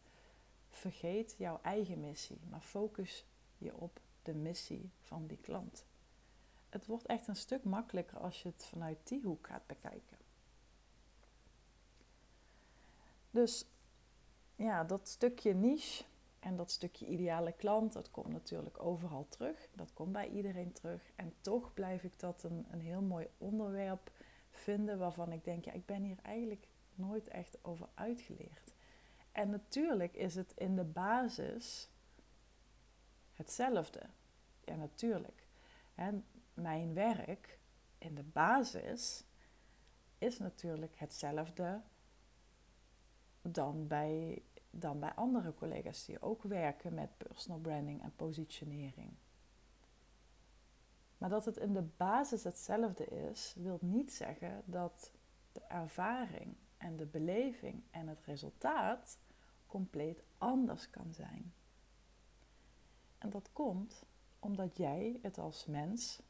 vergeet 0.70 1.36
jouw 1.38 1.60
eigen 1.62 2.00
missie, 2.00 2.39
maar 2.50 2.62
focus 2.62 3.25
je 3.58 3.75
op 3.75 4.00
de 4.22 4.34
missie 4.34 4.91
van 5.01 5.27
die 5.27 5.38
klant. 5.38 5.86
Het 6.70 6.86
wordt 6.86 7.06
echt 7.06 7.27
een 7.27 7.36
stuk 7.36 7.63
makkelijker 7.63 8.18
als 8.18 8.44
je 8.44 8.50
het 8.50 8.65
vanuit 8.65 9.08
die 9.08 9.22
hoek 9.22 9.48
gaat 9.48 9.68
bekijken. 9.68 10.18
Dus 13.32 13.65
ja, 14.60 14.84
dat 14.84 15.08
stukje 15.08 15.54
niche 15.54 16.04
en 16.39 16.56
dat 16.56 16.72
stukje 16.72 17.06
ideale 17.06 17.51
klant, 17.51 17.94
dat 17.94 18.12
komt 18.12 18.32
natuurlijk 18.32 18.84
overal 18.84 19.28
terug. 19.30 19.68
Dat 19.74 19.94
komt 19.94 20.12
bij 20.12 20.30
iedereen 20.30 20.72
terug. 20.74 21.12
En 21.16 21.34
toch 21.42 21.74
blijf 21.74 22.04
ik 22.04 22.20
dat 22.20 22.44
een, 22.44 22.66
een 22.72 22.82
heel 22.82 23.01
mooi 23.01 23.28
onderwerp 23.38 24.12
vinden 24.50 24.98
waarvan 24.98 25.32
ik 25.32 25.44
denk, 25.44 25.66
ja, 25.66 25.72
ik 25.72 25.86
ben 25.86 26.04
hier 26.04 26.20
eigenlijk 26.22 26.68
nooit 26.96 27.28
echt 27.28 27.58
over 27.62 27.89
uitgeleerd. 27.94 28.74
En 29.32 29.50
natuurlijk 29.50 30.13
is 30.13 30.36
het 30.36 30.54
in 30.56 30.75
de 30.75 30.84
basis 30.84 31.89
hetzelfde. 33.34 34.01
Ja, 34.63 34.75
natuurlijk. 34.75 35.48
En 35.96 36.25
mijn 36.54 36.94
werk 36.94 37.60
in 37.98 38.16
de 38.16 38.24
basis 38.24 39.24
is 40.18 40.38
natuurlijk 40.38 41.00
hetzelfde 41.00 41.82
dan 43.42 43.88
bij 43.88 44.42
dan 44.71 44.99
bij 44.99 45.13
andere 45.13 45.53
collega's 45.53 46.05
die 46.05 46.21
ook 46.21 46.43
werken 46.43 46.93
met 46.93 47.17
personal 47.17 47.59
branding 47.59 48.03
en 48.03 48.15
positionering. 48.15 49.13
Maar 51.17 51.29
dat 51.29 51.45
het 51.45 51.57
in 51.57 51.73
de 51.73 51.88
basis 51.97 52.43
hetzelfde 52.43 53.05
is, 53.05 53.55
wil 53.57 53.77
niet 53.81 54.13
zeggen 54.13 54.61
dat 54.65 55.11
de 55.51 55.61
ervaring 55.61 56.55
en 56.77 56.97
de 56.97 57.05
beleving 57.05 57.83
en 57.91 58.07
het 58.07 58.19
resultaat 58.19 59.19
compleet 59.67 60.23
anders 60.38 60.89
kan 60.89 61.13
zijn. 61.13 61.53
En 63.17 63.29
dat 63.29 63.49
komt 63.53 64.05
omdat 64.39 64.77
jij 64.77 65.19
het 65.21 65.38
als 65.38 65.65
mens, 65.65 66.21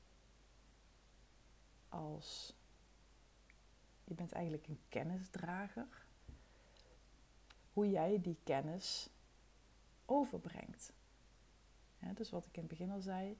als 1.89 2.57
je 4.03 4.13
bent 4.13 4.31
eigenlijk 4.31 4.67
een 4.67 4.79
kennisdrager, 4.89 6.07
hoe 7.79 7.89
jij 7.89 8.21
die 8.21 8.37
kennis 8.43 9.09
overbrengt. 10.05 10.93
dus 12.13 12.29
wat 12.29 12.45
ik 12.45 12.55
in 12.55 12.61
het 12.61 12.69
begin 12.69 12.91
al 12.91 13.01
zei, 13.01 13.37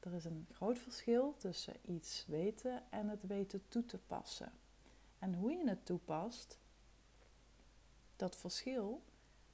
er 0.00 0.12
is 0.12 0.24
een 0.24 0.46
groot 0.50 0.78
verschil 0.78 1.34
tussen 1.36 1.74
iets 1.82 2.24
weten 2.26 2.90
en 2.90 3.08
het 3.08 3.26
weten 3.26 3.68
toe 3.68 3.84
te 3.84 3.98
passen. 3.98 4.52
En 5.18 5.34
hoe 5.34 5.50
je 5.50 5.68
het 5.68 5.86
toepast, 5.86 6.58
dat 8.16 8.36
verschil 8.36 9.02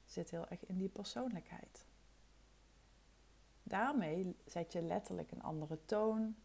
zit 0.04 0.30
heel 0.30 0.48
erg 0.48 0.66
in 0.66 0.78
die 0.78 0.88
persoonlijkheid. 0.88 1.86
Daarmee 3.62 4.36
zet 4.46 4.72
je 4.72 4.82
letterlijk 4.82 5.30
een 5.30 5.42
andere 5.42 5.84
toon, 5.84 6.36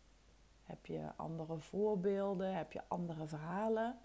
heb 0.64 0.86
je 0.86 1.16
andere 1.16 1.60
voorbeelden, 1.60 2.56
heb 2.56 2.72
je 2.72 2.84
andere 2.88 3.28
verhalen. 3.28 4.00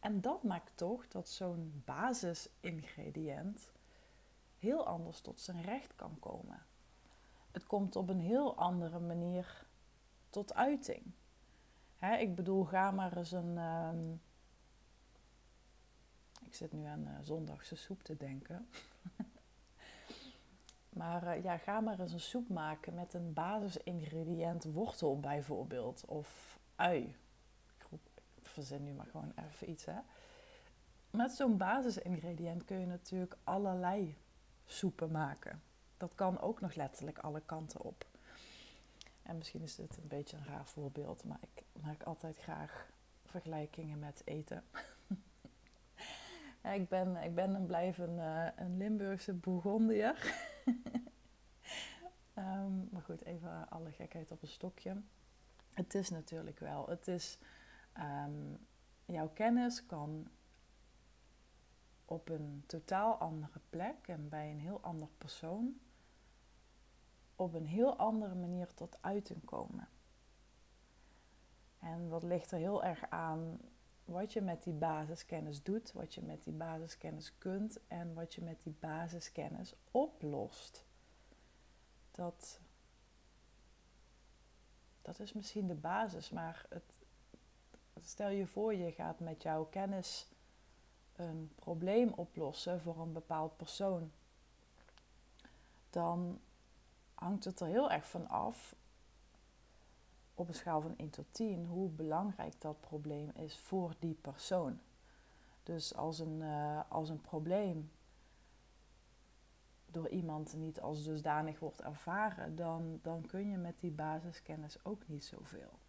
En 0.00 0.20
dat 0.20 0.42
maakt 0.42 0.76
toch 0.76 1.08
dat 1.08 1.28
zo'n 1.28 1.82
basisingrediënt 1.84 3.72
heel 4.58 4.86
anders 4.86 5.20
tot 5.20 5.40
zijn 5.40 5.62
recht 5.62 5.94
kan 5.94 6.18
komen. 6.18 6.66
Het 7.50 7.66
komt 7.66 7.96
op 7.96 8.08
een 8.08 8.20
heel 8.20 8.56
andere 8.56 8.98
manier 8.98 9.66
tot 10.30 10.54
uiting. 10.54 11.02
ik 12.18 12.34
bedoel, 12.34 12.64
ga 12.64 12.90
maar 12.90 13.16
eens 13.16 13.32
een. 13.32 13.58
Ehm, 13.58 14.12
ik 16.44 16.54
zit 16.54 16.72
nu 16.72 16.84
aan 16.84 17.06
uh, 17.08 17.18
zondagse 17.20 17.76
soep 17.76 18.02
te 18.02 18.16
denken. 18.16 18.68
maar 21.00 21.36
uh, 21.36 21.42
ja, 21.42 21.58
ga 21.58 21.80
maar 21.80 22.00
eens 22.00 22.12
een 22.12 22.20
soep 22.20 22.48
maken 22.48 22.94
met 22.94 23.14
een 23.14 23.32
basisingrediënt 23.32 24.64
wortel 24.64 25.20
bijvoorbeeld. 25.20 26.04
Of 26.04 26.58
ui 26.76 27.16
verzin 28.60 28.84
nu 28.84 28.92
maar 28.92 29.06
gewoon 29.06 29.32
even 29.48 29.70
iets. 29.70 29.84
Hè. 29.84 29.98
Met 31.10 31.32
zo'n 31.32 31.56
basisingrediënt 31.56 32.64
kun 32.64 32.80
je 32.80 32.86
natuurlijk 32.86 33.36
allerlei 33.44 34.16
soepen 34.66 35.10
maken. 35.10 35.62
Dat 35.96 36.14
kan 36.14 36.40
ook 36.40 36.60
nog 36.60 36.74
letterlijk 36.74 37.18
alle 37.18 37.42
kanten 37.46 37.80
op. 37.80 38.06
En 39.22 39.36
misschien 39.36 39.62
is 39.62 39.74
dit 39.74 39.96
een 39.96 40.08
beetje 40.08 40.36
een 40.36 40.44
raar 40.44 40.66
voorbeeld, 40.66 41.24
maar 41.24 41.38
ik 41.40 41.62
maak 41.82 42.02
altijd 42.02 42.36
graag 42.38 42.90
vergelijkingen 43.24 43.98
met 43.98 44.22
eten. 44.24 44.64
ik, 46.80 46.88
ben, 46.88 47.16
ik 47.16 47.34
ben 47.34 47.54
en 47.54 47.66
blijf 47.66 47.98
een, 47.98 48.18
een 48.56 48.76
Limburgse 48.76 49.32
Bourgondier. 49.32 50.34
um, 52.34 52.88
maar 52.92 53.02
goed, 53.02 53.24
even 53.24 53.68
alle 53.68 53.92
gekheid 53.92 54.30
op 54.30 54.42
een 54.42 54.48
stokje. 54.48 54.96
Het 55.74 55.94
is 55.94 56.10
natuurlijk 56.10 56.58
wel, 56.58 56.88
het 56.88 57.08
is 57.08 57.38
Um, 58.00 58.66
jouw 59.04 59.28
kennis 59.28 59.86
kan 59.86 60.30
op 62.04 62.28
een 62.28 62.64
totaal 62.66 63.14
andere 63.14 63.60
plek 63.70 64.08
en 64.08 64.28
bij 64.28 64.50
een 64.50 64.60
heel 64.60 64.80
ander 64.80 65.08
persoon 65.18 65.80
op 67.40 67.54
een 67.54 67.66
heel 67.66 67.96
andere 67.96 68.34
manier 68.34 68.74
tot 68.74 68.98
uiting 69.00 69.44
komen. 69.44 69.88
En 71.78 72.08
dat 72.08 72.22
ligt 72.22 72.50
er 72.50 72.58
heel 72.58 72.84
erg 72.84 73.10
aan 73.10 73.60
wat 74.04 74.32
je 74.32 74.40
met 74.40 74.62
die 74.62 74.72
basiskennis 74.72 75.62
doet, 75.62 75.92
wat 75.92 76.14
je 76.14 76.22
met 76.22 76.44
die 76.44 76.52
basiskennis 76.52 77.38
kunt 77.38 77.86
en 77.86 78.14
wat 78.14 78.34
je 78.34 78.42
met 78.42 78.62
die 78.62 78.76
basiskennis 78.80 79.74
oplost. 79.90 80.84
Dat, 82.10 82.60
dat 85.02 85.20
is 85.20 85.32
misschien 85.32 85.66
de 85.66 85.74
basis, 85.74 86.30
maar 86.30 86.66
het, 86.68 86.99
stel 88.02 88.28
je 88.28 88.46
voor 88.46 88.74
je 88.74 88.92
gaat 88.92 89.20
met 89.20 89.42
jouw 89.42 89.64
kennis 89.64 90.28
een 91.16 91.52
probleem 91.54 92.12
oplossen 92.12 92.80
voor 92.80 93.00
een 93.00 93.12
bepaald 93.12 93.56
persoon. 93.56 94.12
Dan 95.90 96.40
hangt 97.14 97.44
het 97.44 97.60
er 97.60 97.66
heel 97.66 97.90
erg 97.90 98.08
van 98.08 98.28
af 98.28 98.74
op 100.34 100.48
een 100.48 100.54
schaal 100.54 100.80
van 100.80 100.96
1 100.96 101.10
tot 101.10 101.26
10 101.30 101.66
hoe 101.66 101.88
belangrijk 101.88 102.60
dat 102.60 102.80
probleem 102.80 103.30
is 103.34 103.58
voor 103.58 103.94
die 103.98 104.14
persoon. 104.14 104.80
Dus 105.62 105.94
als 105.94 106.18
een, 106.18 106.40
uh, 106.40 106.80
als 106.88 107.08
een 107.08 107.20
probleem 107.20 107.90
door 109.86 110.08
iemand 110.08 110.54
niet 110.54 110.80
als 110.80 111.04
dusdanig 111.04 111.58
wordt 111.58 111.80
ervaren, 111.80 112.56
dan, 112.56 112.98
dan 113.02 113.26
kun 113.26 113.48
je 113.48 113.56
met 113.56 113.80
die 113.80 113.90
basiskennis 113.90 114.84
ook 114.84 115.08
niet 115.08 115.24
zoveel. 115.24 115.79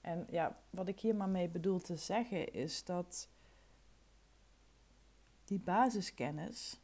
En 0.00 0.26
ja, 0.30 0.62
wat 0.70 0.88
ik 0.88 1.00
hier 1.00 1.14
maar 1.14 1.28
mee 1.28 1.48
bedoel 1.48 1.80
te 1.80 1.96
zeggen 1.96 2.52
is 2.52 2.84
dat 2.84 3.28
die 5.44 5.58
basiskennis, 5.58 6.80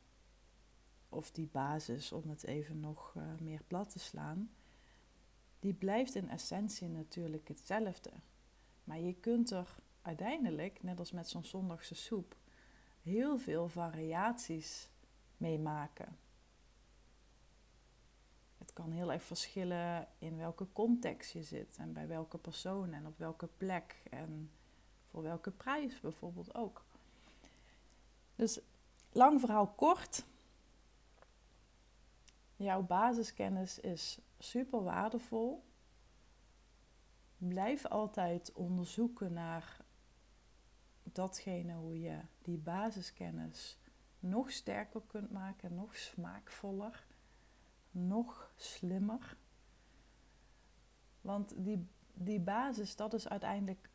of 1.09 1.31
die 1.31 1.49
basis 1.53 2.13
om 2.13 2.29
het 2.29 2.45
even 2.45 2.81
nog 2.81 3.15
uh, 3.17 3.23
meer 3.41 3.63
plat 3.67 3.91
te 3.91 3.99
slaan, 3.99 4.51
die 5.61 5.75
blijft 5.75 6.15
in 6.15 6.31
essentie 6.31 6.89
natuurlijk 6.89 7.49
hetzelfde. 7.49 8.11
Maar 8.85 9.01
je 9.01 9.15
kunt 9.15 9.51
er 9.51 9.77
uiteindelijk, 10.03 10.83
net 10.83 10.99
als 10.99 11.13
met 11.13 11.29
zo'n 11.29 11.45
zondagse 11.45 11.95
soep, 11.95 12.37
heel 13.03 13.39
veel 13.39 13.69
variaties 13.69 14.89
mee 15.37 15.59
maken. 15.59 16.19
Kan 18.77 18.91
heel 18.91 19.13
erg 19.13 19.23
verschillen 19.23 20.09
in 20.19 20.37
welke 20.37 20.67
context 20.73 21.33
je 21.33 21.43
zit 21.43 21.77
en 21.77 21.93
bij 21.93 22.07
welke 22.07 22.39
persoon 22.39 22.93
en 22.93 23.07
op 23.07 23.19
welke 23.19 23.49
plek 23.57 24.03
en 24.11 24.51
voor 25.07 25.23
welke 25.23 25.51
prijs 25.51 26.01
bijvoorbeeld 26.01 26.55
ook. 26.55 26.85
Dus 28.35 28.61
lang 29.13 29.41
verhaal 29.41 29.67
kort. 29.67 30.25
Jouw 32.57 32.83
basiskennis 32.83 33.79
is 33.79 34.19
super 34.39 34.83
waardevol. 34.83 35.65
Blijf 37.39 37.87
altijd 37.87 38.53
onderzoeken 38.53 39.33
naar 39.33 39.85
datgene 41.03 41.75
hoe 41.75 42.01
je 42.01 42.21
die 42.43 42.59
basiskennis 42.59 43.79
nog 44.19 44.51
sterker 44.51 45.03
kunt 45.07 45.31
maken, 45.31 45.75
nog 45.75 45.97
smaakvoller, 45.97 47.06
nog 47.97 48.53
slimmer. 48.57 49.37
Want 51.21 51.65
die, 51.65 51.87
die 52.15 52.41
basis, 52.41 52.97
dat 52.97 53.15
is 53.15 53.29
uiteindelijk 53.29 53.91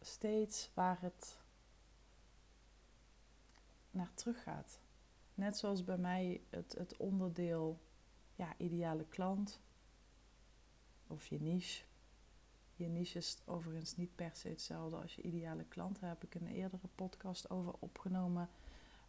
steeds 0.00 0.70
waar 0.74 1.00
het 1.00 1.38
naar 3.90 4.14
terug 4.14 4.42
gaat. 4.42 4.80
Net 5.34 5.56
zoals 5.56 5.84
bij 5.84 5.98
mij 5.98 6.42
het, 6.50 6.74
het 6.78 6.96
onderdeel 6.96 7.80
ja, 8.34 8.54
ideale 8.56 9.04
klant 9.04 9.60
of 11.06 11.26
je 11.26 11.40
niche. 11.40 11.84
Je 12.74 12.86
niche 12.86 13.18
is 13.18 13.42
overigens 13.44 13.96
niet 13.96 14.14
per 14.14 14.30
se 14.34 14.48
hetzelfde 14.48 14.96
als 14.96 15.14
je 15.14 15.22
ideale 15.22 15.64
klant. 15.64 16.00
Daar 16.00 16.08
heb 16.08 16.24
ik 16.24 16.34
een 16.34 16.46
eerdere 16.46 16.88
podcast 16.94 17.50
over 17.50 17.74
opgenomen, 17.78 18.48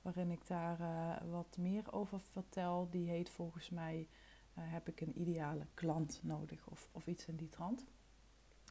waarin 0.02 0.32
ik 0.32 0.48
daar 0.48 0.80
uh, 0.80 1.32
wat 1.32 1.58
meer 1.58 1.94
over 1.94 2.20
vertel. 2.20 2.88
Die 2.90 3.10
heet 3.10 3.30
volgens 3.30 3.70
mij 3.70 4.08
Heb 4.54 4.88
ik 4.88 5.02
een 5.02 5.20
ideale 5.22 5.68
klant 5.74 6.20
nodig 6.24 6.68
of, 6.68 6.90
of 6.92 7.08
iets 7.08 7.26
in 7.26 7.36
die 7.36 7.50
trant. 7.50 7.86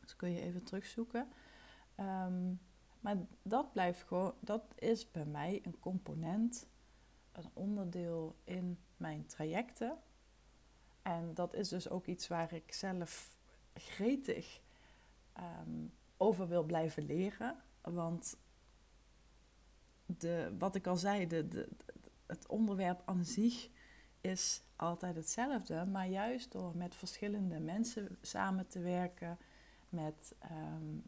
Dus 0.00 0.16
kun 0.16 0.30
je 0.30 0.40
even 0.40 0.64
terugzoeken. 0.64 1.28
Um, 2.00 2.60
maar 3.00 3.16
dat 3.42 3.72
blijft 3.72 4.02
gewoon, 4.02 4.34
dat 4.40 4.62
is 4.78 5.10
bij 5.10 5.24
mij 5.24 5.60
een 5.62 5.78
component, 5.78 6.68
een 7.32 7.50
onderdeel 7.52 8.36
in 8.44 8.78
mijn 8.96 9.26
trajecten. 9.26 9.98
En 11.02 11.34
dat 11.34 11.54
is 11.54 11.68
dus 11.68 11.88
ook 11.88 12.06
iets 12.06 12.28
waar 12.28 12.52
ik 12.52 12.72
zelf 12.72 13.38
gretig 13.74 14.60
ehm, 15.32 15.86
over 16.16 16.48
wil 16.48 16.62
blijven 16.62 17.06
leren. 17.06 17.62
Want 17.80 18.36
de, 20.06 20.54
wat 20.58 20.74
ik 20.74 20.86
al 20.86 20.96
zei, 20.96 21.26
de, 21.26 21.48
de, 21.48 21.68
het 22.26 22.46
onderwerp 22.46 23.02
aan 23.04 23.24
zich 23.24 23.68
is 24.20 24.62
altijd 24.76 25.16
hetzelfde. 25.16 25.84
Maar 25.84 26.06
juist 26.06 26.52
door 26.52 26.76
met 26.76 26.94
verschillende 26.94 27.58
mensen 27.60 28.18
samen 28.22 28.66
te 28.66 28.78
werken, 28.80 29.38
met 29.88 30.34
ehm, 30.38 30.98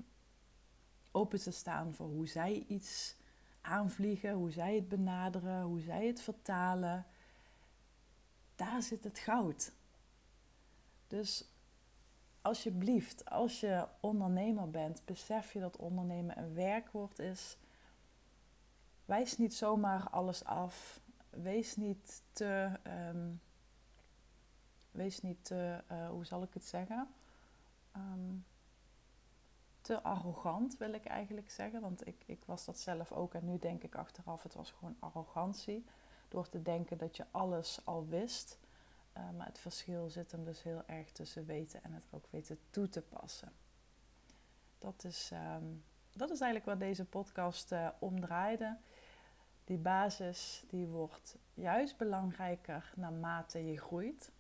open 1.10 1.40
te 1.40 1.50
staan 1.50 1.94
voor 1.94 2.08
hoe 2.08 2.26
zij 2.26 2.64
iets 2.68 3.16
aanvliegen, 3.60 4.32
hoe 4.32 4.50
zij 4.50 4.74
het 4.74 4.88
benaderen, 4.88 5.62
hoe 5.62 5.80
zij 5.80 6.06
het 6.06 6.20
vertalen. 6.20 7.06
Daar 8.56 8.82
zit 8.82 9.04
het 9.04 9.18
goud. 9.18 9.72
Dus 11.06 11.44
alsjeblieft, 12.42 13.30
als 13.30 13.60
je 13.60 13.86
ondernemer 14.00 14.70
bent, 14.70 15.04
besef 15.04 15.52
je 15.52 15.60
dat 15.60 15.76
ondernemen 15.76 16.38
een 16.38 16.54
werkwoord 16.54 17.18
is. 17.18 17.56
Wijs 19.04 19.38
niet 19.38 19.54
zomaar 19.54 20.10
alles 20.10 20.44
af. 20.44 21.00
Wees 21.32 21.76
niet 21.76 22.22
te. 22.32 22.78
Ehm, 22.82 23.30
wees 24.90 25.20
niet 25.20 25.44
te. 25.44 25.84
Uh, 25.92 26.08
hoe 26.08 26.24
zal 26.24 26.42
ik 26.42 26.54
het 26.54 26.64
zeggen? 26.64 27.08
Um, 27.96 28.44
te 29.80 30.02
arrogant, 30.02 30.76
wil 30.76 30.92
ik 30.92 31.04
eigenlijk 31.04 31.50
zeggen. 31.50 31.80
Want 31.80 32.06
ik, 32.06 32.22
ik 32.26 32.44
was 32.44 32.64
dat 32.64 32.78
zelf 32.78 33.12
ook. 33.12 33.34
En 33.34 33.44
nu 33.44 33.58
denk 33.58 33.82
ik 33.82 33.94
achteraf, 33.94 34.42
het 34.42 34.54
was 34.54 34.70
gewoon 34.70 34.96
arrogantie. 34.98 35.84
Door 36.28 36.48
te 36.48 36.62
denken 36.62 36.98
dat 36.98 37.16
je 37.16 37.26
alles 37.30 37.80
al 37.84 38.06
wist. 38.06 38.58
Uh, 39.16 39.30
maar 39.36 39.46
het 39.46 39.58
verschil 39.58 40.10
zit 40.10 40.32
hem 40.32 40.44
dus 40.44 40.62
heel 40.62 40.82
erg 40.86 41.12
tussen 41.12 41.46
weten 41.46 41.82
en 41.82 41.92
het 41.92 42.06
ook 42.10 42.26
weten 42.30 42.58
toe 42.70 42.88
te 42.88 43.02
passen. 43.02 43.52
Dat 44.78 45.04
is, 45.04 45.30
um, 45.32 45.84
dat 46.12 46.30
is 46.30 46.40
eigenlijk 46.40 46.70
wat 46.70 46.88
deze 46.88 47.04
podcast 47.04 47.72
uh, 47.72 47.88
omdraaide. 47.98 48.78
Die 49.72 49.80
basis 49.80 50.64
die 50.68 50.86
wordt 50.86 51.36
juist 51.54 51.96
belangrijker 51.96 52.92
naarmate 52.96 53.64
je 53.64 53.78
groeit. 53.78 54.32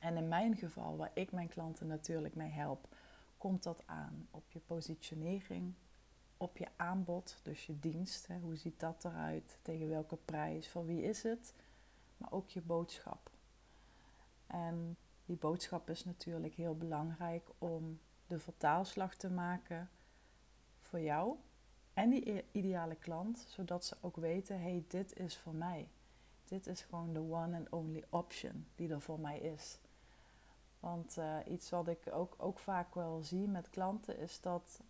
En 0.00 0.16
in 0.16 0.28
mijn 0.28 0.56
geval, 0.56 0.96
waar 0.96 1.10
ik 1.14 1.32
mijn 1.32 1.48
klanten 1.48 1.86
natuurlijk 1.86 2.34
mee 2.34 2.50
help, 2.50 2.88
komt 3.38 3.62
dat 3.62 3.82
aan 3.86 4.28
op 4.30 4.50
je 4.50 4.58
positionering, 4.58 5.74
op 6.36 6.56
je 6.56 6.66
aanbod, 6.76 7.40
dus 7.42 7.66
je 7.66 7.80
dienst. 7.80 8.28
Hoe 8.42 8.56
ziet 8.56 8.80
dat 8.80 9.04
eruit? 9.04 9.58
Tegen 9.62 9.88
welke 9.88 10.16
prijs? 10.16 10.68
Voor 10.68 10.86
wie 10.86 11.02
is 11.02 11.22
het? 11.22 11.54
Maar 12.16 12.32
ook 12.32 12.48
je 12.48 12.60
boodschap. 12.60 13.30
En 14.46 14.96
die 15.24 15.36
boodschap 15.36 15.90
is 15.90 16.04
natuurlijk 16.04 16.54
heel 16.54 16.76
belangrijk 16.76 17.48
om 17.58 18.00
de 18.26 18.38
vertaalslag 18.38 19.14
te 19.14 19.30
maken 19.30 19.90
voor 20.80 21.00
jou 21.00 21.36
en 21.94 22.10
die 22.10 22.44
ideale 22.52 22.94
klant, 22.94 23.46
zodat 23.48 23.84
ze 23.84 23.96
ook 24.00 24.16
weten: 24.16 24.60
hey, 24.60 24.84
dit 24.88 25.18
is 25.18 25.36
voor 25.36 25.54
mij. 25.54 25.88
Dit 26.44 26.66
is 26.66 26.80
gewoon 26.80 27.12
de 27.12 27.20
one 27.20 27.56
and 27.56 27.70
only 27.70 28.04
option 28.08 28.66
die 28.74 28.90
er 28.90 29.00
voor 29.00 29.20
mij 29.20 29.38
is. 29.38 29.78
Want 30.80 31.16
uh, 31.18 31.36
iets 31.48 31.70
wat 31.70 31.88
ik 31.88 32.12
ook, 32.12 32.34
ook 32.38 32.58
vaak 32.58 32.94
wel 32.94 33.22
zie 33.22 33.48
met 33.48 33.70
klanten 33.70 34.18
is 34.18 34.40
dat 34.40 34.80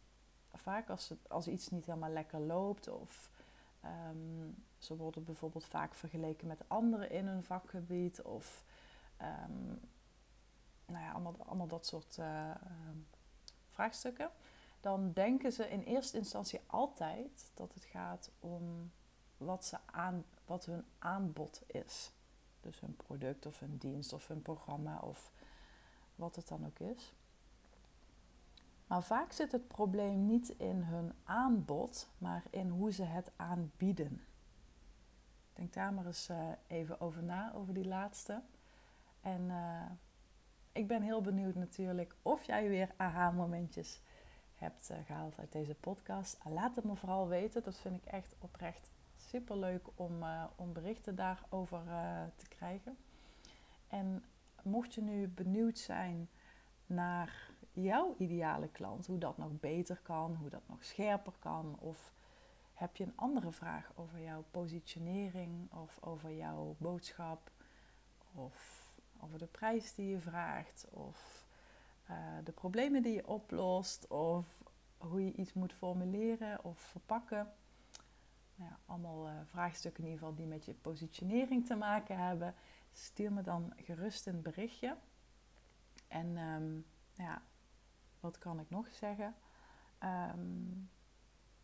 vaak 0.53 0.89
als, 0.89 1.09
het, 1.09 1.19
als 1.29 1.49
iets 1.49 1.71
niet 1.71 1.87
helemaal 1.87 2.11
lekker 2.11 2.41
loopt 2.41 2.89
of 2.89 3.31
um, 3.85 4.55
ze 4.79 4.97
worden 4.97 5.25
bijvoorbeeld 5.25 5.65
vaak 5.65 5.95
vergeleken 5.95 6.47
met 6.47 6.63
anderen 6.67 7.11
in 7.11 7.27
hun 7.27 7.45
vakgebied 7.45 8.23
of 8.23 8.65
um, 9.23 9.81
nou 10.87 11.05
ja, 11.05 11.13
allemaal, 11.13 11.37
allemaal 11.39 11.67
dat 11.67 11.87
soort 11.87 12.17
uh, 12.21 12.51
vraagstukken. 13.71 14.31
Dan 14.85 15.13
denken 15.13 15.53
ze 15.53 15.69
in 15.71 15.81
eerste 15.81 16.17
instantie 16.17 16.61
altijd 16.67 17.51
dat 17.55 17.75
het 17.75 17.85
gaat 17.85 18.31
om 18.41 18.93
wat, 19.37 19.65
ze 19.65 19.79
aan, 19.87 20.25
wat 20.45 20.65
hun 20.65 20.85
aanbod 20.99 21.63
is. 21.67 22.13
Dus 22.61 22.81
hun 22.81 22.97
product 22.97 23.47
of 23.47 23.61
hun 23.61 23.77
dienst 23.79 24.13
of 24.13 24.29
hun 24.29 24.43
programma 24.43 24.99
of 24.99 25.33
wat 26.15 26.37
het 26.37 26.49
dan 26.49 26.67
ook 26.67 26.79
is. 26.79 27.13
Maar 28.87 29.03
vaak 29.03 29.33
zit 29.33 29.53
het 29.53 29.69
probleem 29.69 30.27
niet 30.27 30.49
in 30.49 30.83
hun 30.83 31.13
aanbod, 31.25 32.09
maar 32.19 32.43
in 32.51 32.69
hoe 32.69 32.93
ze 32.93 33.05
het 33.05 33.31
aanbieden. 33.37 34.25
Denk 35.53 35.73
daar 35.73 35.93
maar 35.93 36.07
eens 36.07 36.31
even 36.67 37.01
over 37.01 37.23
na, 37.23 37.53
over 37.55 37.75
die 37.75 37.87
laatste. 37.87 38.43
En 39.21 39.51
ik 40.73 40.87
ben 40.87 41.03
heel 41.03 41.21
benieuwd 41.21 41.55
natuurlijk 41.55 42.17
of 42.23 42.45
jij 42.45 42.69
weer 42.69 42.91
aha-momentjes 42.97 44.01
hebt 44.65 44.91
gehaald 45.07 45.39
uit 45.39 45.53
deze 45.53 45.75
podcast. 45.75 46.39
Laat 46.45 46.77
het 46.77 46.85
me 46.85 46.97
vooral 46.97 47.29
weten. 47.29 47.63
Dat 47.63 47.79
vind 47.79 47.97
ik 47.97 48.05
echt 48.05 48.35
oprecht 48.39 48.91
super 49.17 49.57
leuk 49.57 49.87
om, 49.95 50.25
om 50.57 50.73
berichten 50.73 51.15
daarover 51.15 51.83
te 52.37 52.49
krijgen. 52.49 52.97
En 53.89 54.25
mocht 54.63 54.95
je 54.95 55.03
nu 55.03 55.29
benieuwd 55.29 55.79
zijn 55.79 56.29
naar 56.87 57.51
jouw 57.73 58.15
ideale 58.19 58.69
klant, 58.69 59.07
hoe 59.07 59.19
dat 59.19 59.39
nog 59.39 59.61
beter 59.61 60.01
kan, 60.03 60.35
hoe 60.35 60.49
dat 60.49 60.69
nog 60.69 60.85
scherper 60.85 61.33
kan, 61.39 61.77
of 61.79 62.13
heb 62.75 62.97
je 62.97 63.05
een 63.05 63.17
andere 63.17 63.53
vraag 63.53 63.93
over 63.95 64.21
jouw 64.21 64.45
positionering 64.51 65.73
of 65.73 65.99
over 66.03 66.33
jouw 66.33 66.77
boodschap 66.79 67.51
of 68.35 68.85
over 69.21 69.39
de 69.39 69.47
prijs 69.47 69.95
die 69.95 70.09
je 70.09 70.19
vraagt 70.19 70.87
of 70.91 71.44
uh, 72.11 72.17
de 72.45 72.53
problemen 72.53 73.03
die 73.03 73.15
je 73.15 73.27
oplost 73.27 74.07
of 74.07 74.63
hoe 74.97 75.25
je 75.25 75.33
iets 75.33 75.53
moet 75.53 75.73
formuleren 75.73 76.65
of 76.65 76.79
verpakken. 76.79 77.53
Nou 78.55 78.71
ja, 78.71 78.79
allemaal 78.87 79.29
uh, 79.29 79.33
vraagstukken 79.45 80.05
in 80.05 80.11
ieder 80.11 80.25
geval 80.25 80.39
die 80.39 80.47
met 80.47 80.65
je 80.65 80.75
positionering 80.75 81.67
te 81.67 81.75
maken 81.75 82.19
hebben. 82.19 82.55
Stuur 82.93 83.33
me 83.33 83.43
dan 83.43 83.73
gerust 83.77 84.27
een 84.27 84.43
berichtje. 84.43 84.97
En 86.09 86.37
um, 86.37 86.87
ja, 87.13 87.43
wat 88.21 88.39
kan 88.39 88.61
ik 88.61 88.71
nog 88.71 88.95
zeggen? 88.95 89.35
Um, 90.05 90.91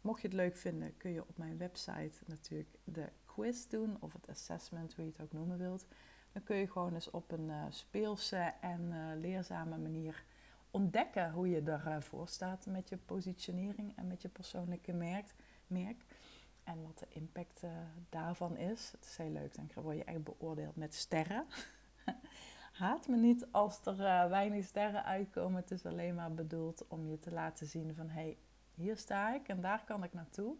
mocht 0.00 0.20
je 0.20 0.26
het 0.26 0.37
leuk 0.37 0.57
vinden, 0.57 0.96
kun 0.96 1.11
je 1.11 1.29
op 1.29 1.38
mijn 1.38 1.59
website 1.59 2.18
natuurlijk 2.26 2.79
de 2.85 3.09
quiz 3.24 3.66
doen 3.66 3.96
of 4.00 4.12
het 4.12 4.29
assessment, 4.29 4.94
hoe 4.94 5.05
je 5.05 5.11
het 5.11 5.20
ook 5.20 5.33
noemen 5.33 5.59
wilt. 5.59 5.87
Dan 6.33 6.42
kun 6.42 6.57
je 6.57 6.70
gewoon 6.70 6.94
eens 6.94 7.11
op 7.11 7.33
een 7.33 7.48
uh, 7.48 7.64
speelse 7.68 8.55
en 8.61 9.14
leerzame 9.20 9.79
manier 9.79 10.24
ontdekken 10.70 11.33
hoe 11.33 11.48
je 11.48 11.62
ervoor 11.62 12.28
staat 12.28 12.66
met 12.66 12.88
je 12.88 12.96
positionering 12.96 13.96
en 13.96 14.06
met 14.06 14.22
je 14.22 14.28
persoonlijke 14.28 14.92
merk. 14.92 15.35
merk 15.66 16.04
en 16.64 16.83
wat 16.83 16.98
de 16.98 17.06
impact 17.09 17.62
uh, 17.64 17.70
daarvan 18.09 18.56
is. 18.56 18.90
Het 18.90 19.04
is 19.04 19.16
heel 19.16 19.30
leuk, 19.30 19.54
dan 19.54 19.70
word 19.74 19.96
je 19.96 20.04
echt 20.04 20.24
beoordeeld 20.24 20.76
met 20.76 20.94
sterren. 20.94 21.44
Haat 22.72 23.09
me 23.09 23.16
niet 23.16 23.46
als 23.50 23.80
er 23.85 24.00
uh, 24.00 24.28
weinig 24.28 24.64
sterren 24.64 25.04
uitkomen. 25.04 25.61
Het 25.61 25.70
is 25.70 25.87
alleen 25.87 26.14
maar 26.14 26.35
bedoeld 26.35 26.87
om 26.88 27.06
je 27.06 27.18
te 27.18 27.33
laten 27.33 27.66
zien 27.66 27.94
van 27.94 28.09
hé, 28.09 28.20
hey, 28.20 28.38
hier 28.74 28.96
sta 28.96 29.35
ik 29.35 29.48
en 29.48 29.61
daar 29.61 29.85
kan 29.85 30.04
ik 30.04 30.12
naartoe. 30.12 30.56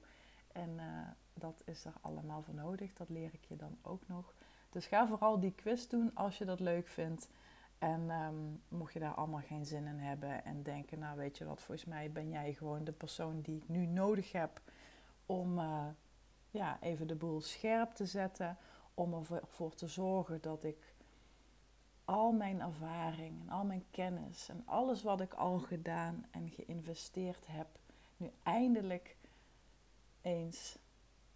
En 0.53 0.71
uh, 0.71 1.09
dat 1.35 1.63
is 1.65 1.85
er 1.85 1.95
allemaal 2.01 2.43
voor 2.43 2.55
nodig. 2.55 2.93
Dat 2.93 3.09
leer 3.09 3.31
ik 3.33 3.45
je 3.45 3.57
dan 3.57 3.79
ook 3.83 4.09
nog. 4.09 4.35
Dus 4.71 4.87
ga 4.87 5.07
vooral 5.07 5.41
die 5.41 5.55
quiz 5.55 5.87
doen 5.87 6.15
als 6.15 6.39
je 6.39 6.45
dat 6.45 6.61
leuk 6.61 6.89
vindt. 6.89 7.29
En 7.81 8.11
um, 8.11 8.63
mocht 8.69 8.93
je 8.93 8.99
daar 8.99 9.15
allemaal 9.15 9.41
geen 9.41 9.67
zin 9.67 9.87
in 9.87 9.99
hebben 9.99 10.45
en 10.45 10.63
denken, 10.63 10.99
nou 10.99 11.17
weet 11.17 11.39
je 11.39 11.45
wat, 11.45 11.61
volgens 11.61 11.87
mij 11.87 12.13
ben 12.13 12.31
jij 12.31 12.53
gewoon 12.53 12.85
de 12.85 12.93
persoon 12.93 13.41
die 13.41 13.57
ik 13.57 13.69
nu 13.69 13.87
nodig 13.87 14.33
heb 14.33 14.61
om 15.27 15.59
uh, 15.59 15.87
ja, 16.51 16.79
even 16.81 17.07
de 17.07 17.15
boel 17.15 17.41
scherp 17.41 17.95
te 17.95 18.07
zetten. 18.07 18.57
Om 18.95 19.15
ervoor 19.15 19.75
te 19.75 19.89
zorgen 19.89 20.41
dat 20.41 20.65
ik 20.65 20.95
al 22.05 22.33
mijn 22.33 22.61
ervaring 22.61 23.41
en 23.41 23.51
al 23.51 23.65
mijn 23.65 23.85
kennis 23.91 24.49
en 24.49 24.63
alles 24.67 25.03
wat 25.03 25.21
ik 25.21 25.35
al 25.35 25.59
gedaan 25.59 26.27
en 26.31 26.51
geïnvesteerd 26.51 27.47
heb, 27.47 27.67
nu 28.17 28.31
eindelijk 28.43 29.17
eens 30.21 30.79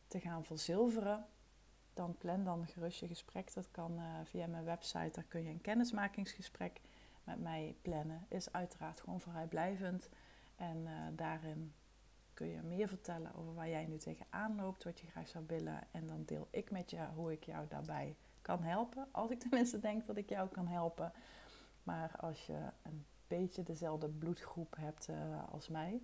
te 0.06 0.20
gaan 0.20 0.44
verzilveren, 0.44 1.26
dan 1.94 2.16
plan 2.18 2.44
dan 2.44 2.66
gerust 2.66 3.00
je 3.00 3.06
gesprek. 3.06 3.54
Dat 3.54 3.70
kan 3.70 3.92
uh, 3.98 4.04
via 4.24 4.46
mijn 4.46 4.64
website, 4.64 5.10
daar 5.12 5.24
kun 5.28 5.42
je 5.42 5.50
een 5.50 5.60
kennismakingsgesprek 5.60 6.80
met 7.24 7.40
mij 7.40 7.76
plannen. 7.82 8.26
Is 8.28 8.52
uiteraard 8.52 9.00
gewoon 9.00 9.20
vrijblijvend 9.20 10.08
en 10.56 10.76
uh, 10.76 10.90
daarin 11.12 11.72
kun 12.34 12.46
je 12.46 12.62
meer 12.62 12.88
vertellen 12.88 13.34
over 13.34 13.54
waar 13.54 13.68
jij 13.68 13.86
nu 13.86 13.96
tegenaan 13.96 14.56
loopt, 14.56 14.84
wat 14.84 15.00
je 15.00 15.06
graag 15.06 15.28
zou 15.28 15.44
willen. 15.46 15.80
En 15.90 16.06
dan 16.06 16.22
deel 16.24 16.48
ik 16.50 16.70
met 16.70 16.90
je 16.90 17.06
hoe 17.14 17.32
ik 17.32 17.44
jou 17.44 17.66
daarbij 17.68 18.16
kan 18.42 18.62
helpen. 18.62 19.08
Als 19.10 19.30
ik 19.30 19.40
tenminste 19.40 19.78
denk 19.78 20.06
dat 20.06 20.16
ik 20.16 20.28
jou 20.28 20.48
kan 20.48 20.66
helpen. 20.66 21.12
Maar 21.82 22.16
als 22.16 22.46
je 22.46 22.58
een 22.82 23.06
beetje 23.26 23.62
dezelfde 23.62 24.08
bloedgroep 24.08 24.76
hebt 24.76 25.08
uh, 25.08 25.16
als 25.52 25.68
mij, 25.68 26.02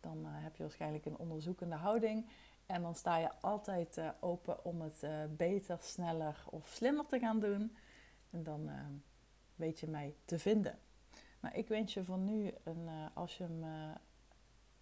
dan 0.00 0.24
heb 0.24 0.56
je 0.56 0.62
waarschijnlijk 0.62 1.04
een 1.04 1.18
onderzoekende 1.18 1.74
houding. 1.74 2.26
En 2.66 2.82
dan 2.82 2.94
sta 2.94 3.16
je 3.16 3.30
altijd 3.40 3.96
uh, 3.96 4.10
open 4.20 4.64
om 4.64 4.80
het 4.80 5.06
beter, 5.36 5.78
sneller 5.80 6.44
of 6.50 6.68
slimmer 6.68 7.06
te 7.06 7.18
gaan 7.18 7.40
doen. 7.40 7.76
En 8.30 8.42
dan 8.42 8.70
weet 9.54 9.80
je 9.80 9.88
mij 9.88 10.14
te 10.24 10.38
vinden. 10.38 10.78
Maar 11.40 11.56
ik 11.56 11.68
wens 11.68 11.94
je 11.94 12.04
voor 12.04 12.18
nu, 12.18 12.52
een, 12.64 12.88
als 13.14 13.38
je 13.38 13.44
hem 13.44 13.64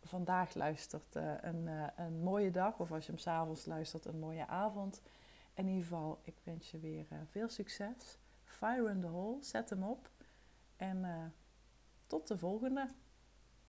vandaag 0.02 0.54
luistert, 0.54 1.14
een, 1.14 1.68
een 1.96 2.22
mooie 2.22 2.50
dag. 2.50 2.78
Of 2.78 2.92
als 2.92 3.06
je 3.06 3.12
hem 3.12 3.20
s'avonds 3.20 3.66
luistert, 3.66 4.04
een 4.04 4.18
mooie 4.18 4.46
avond. 4.46 5.02
In 5.54 5.66
ieder 5.66 5.82
geval, 5.82 6.20
ik 6.22 6.36
wens 6.42 6.70
je 6.70 6.78
weer 6.78 7.06
veel 7.30 7.48
succes. 7.48 8.18
Fire 8.44 8.90
in 8.90 9.00
the 9.00 9.06
hole, 9.06 9.42
zet 9.42 9.70
hem 9.70 9.82
op. 9.82 10.10
En 10.76 11.32
tot 12.06 12.28
de 12.28 12.38
volgende. 12.38 12.88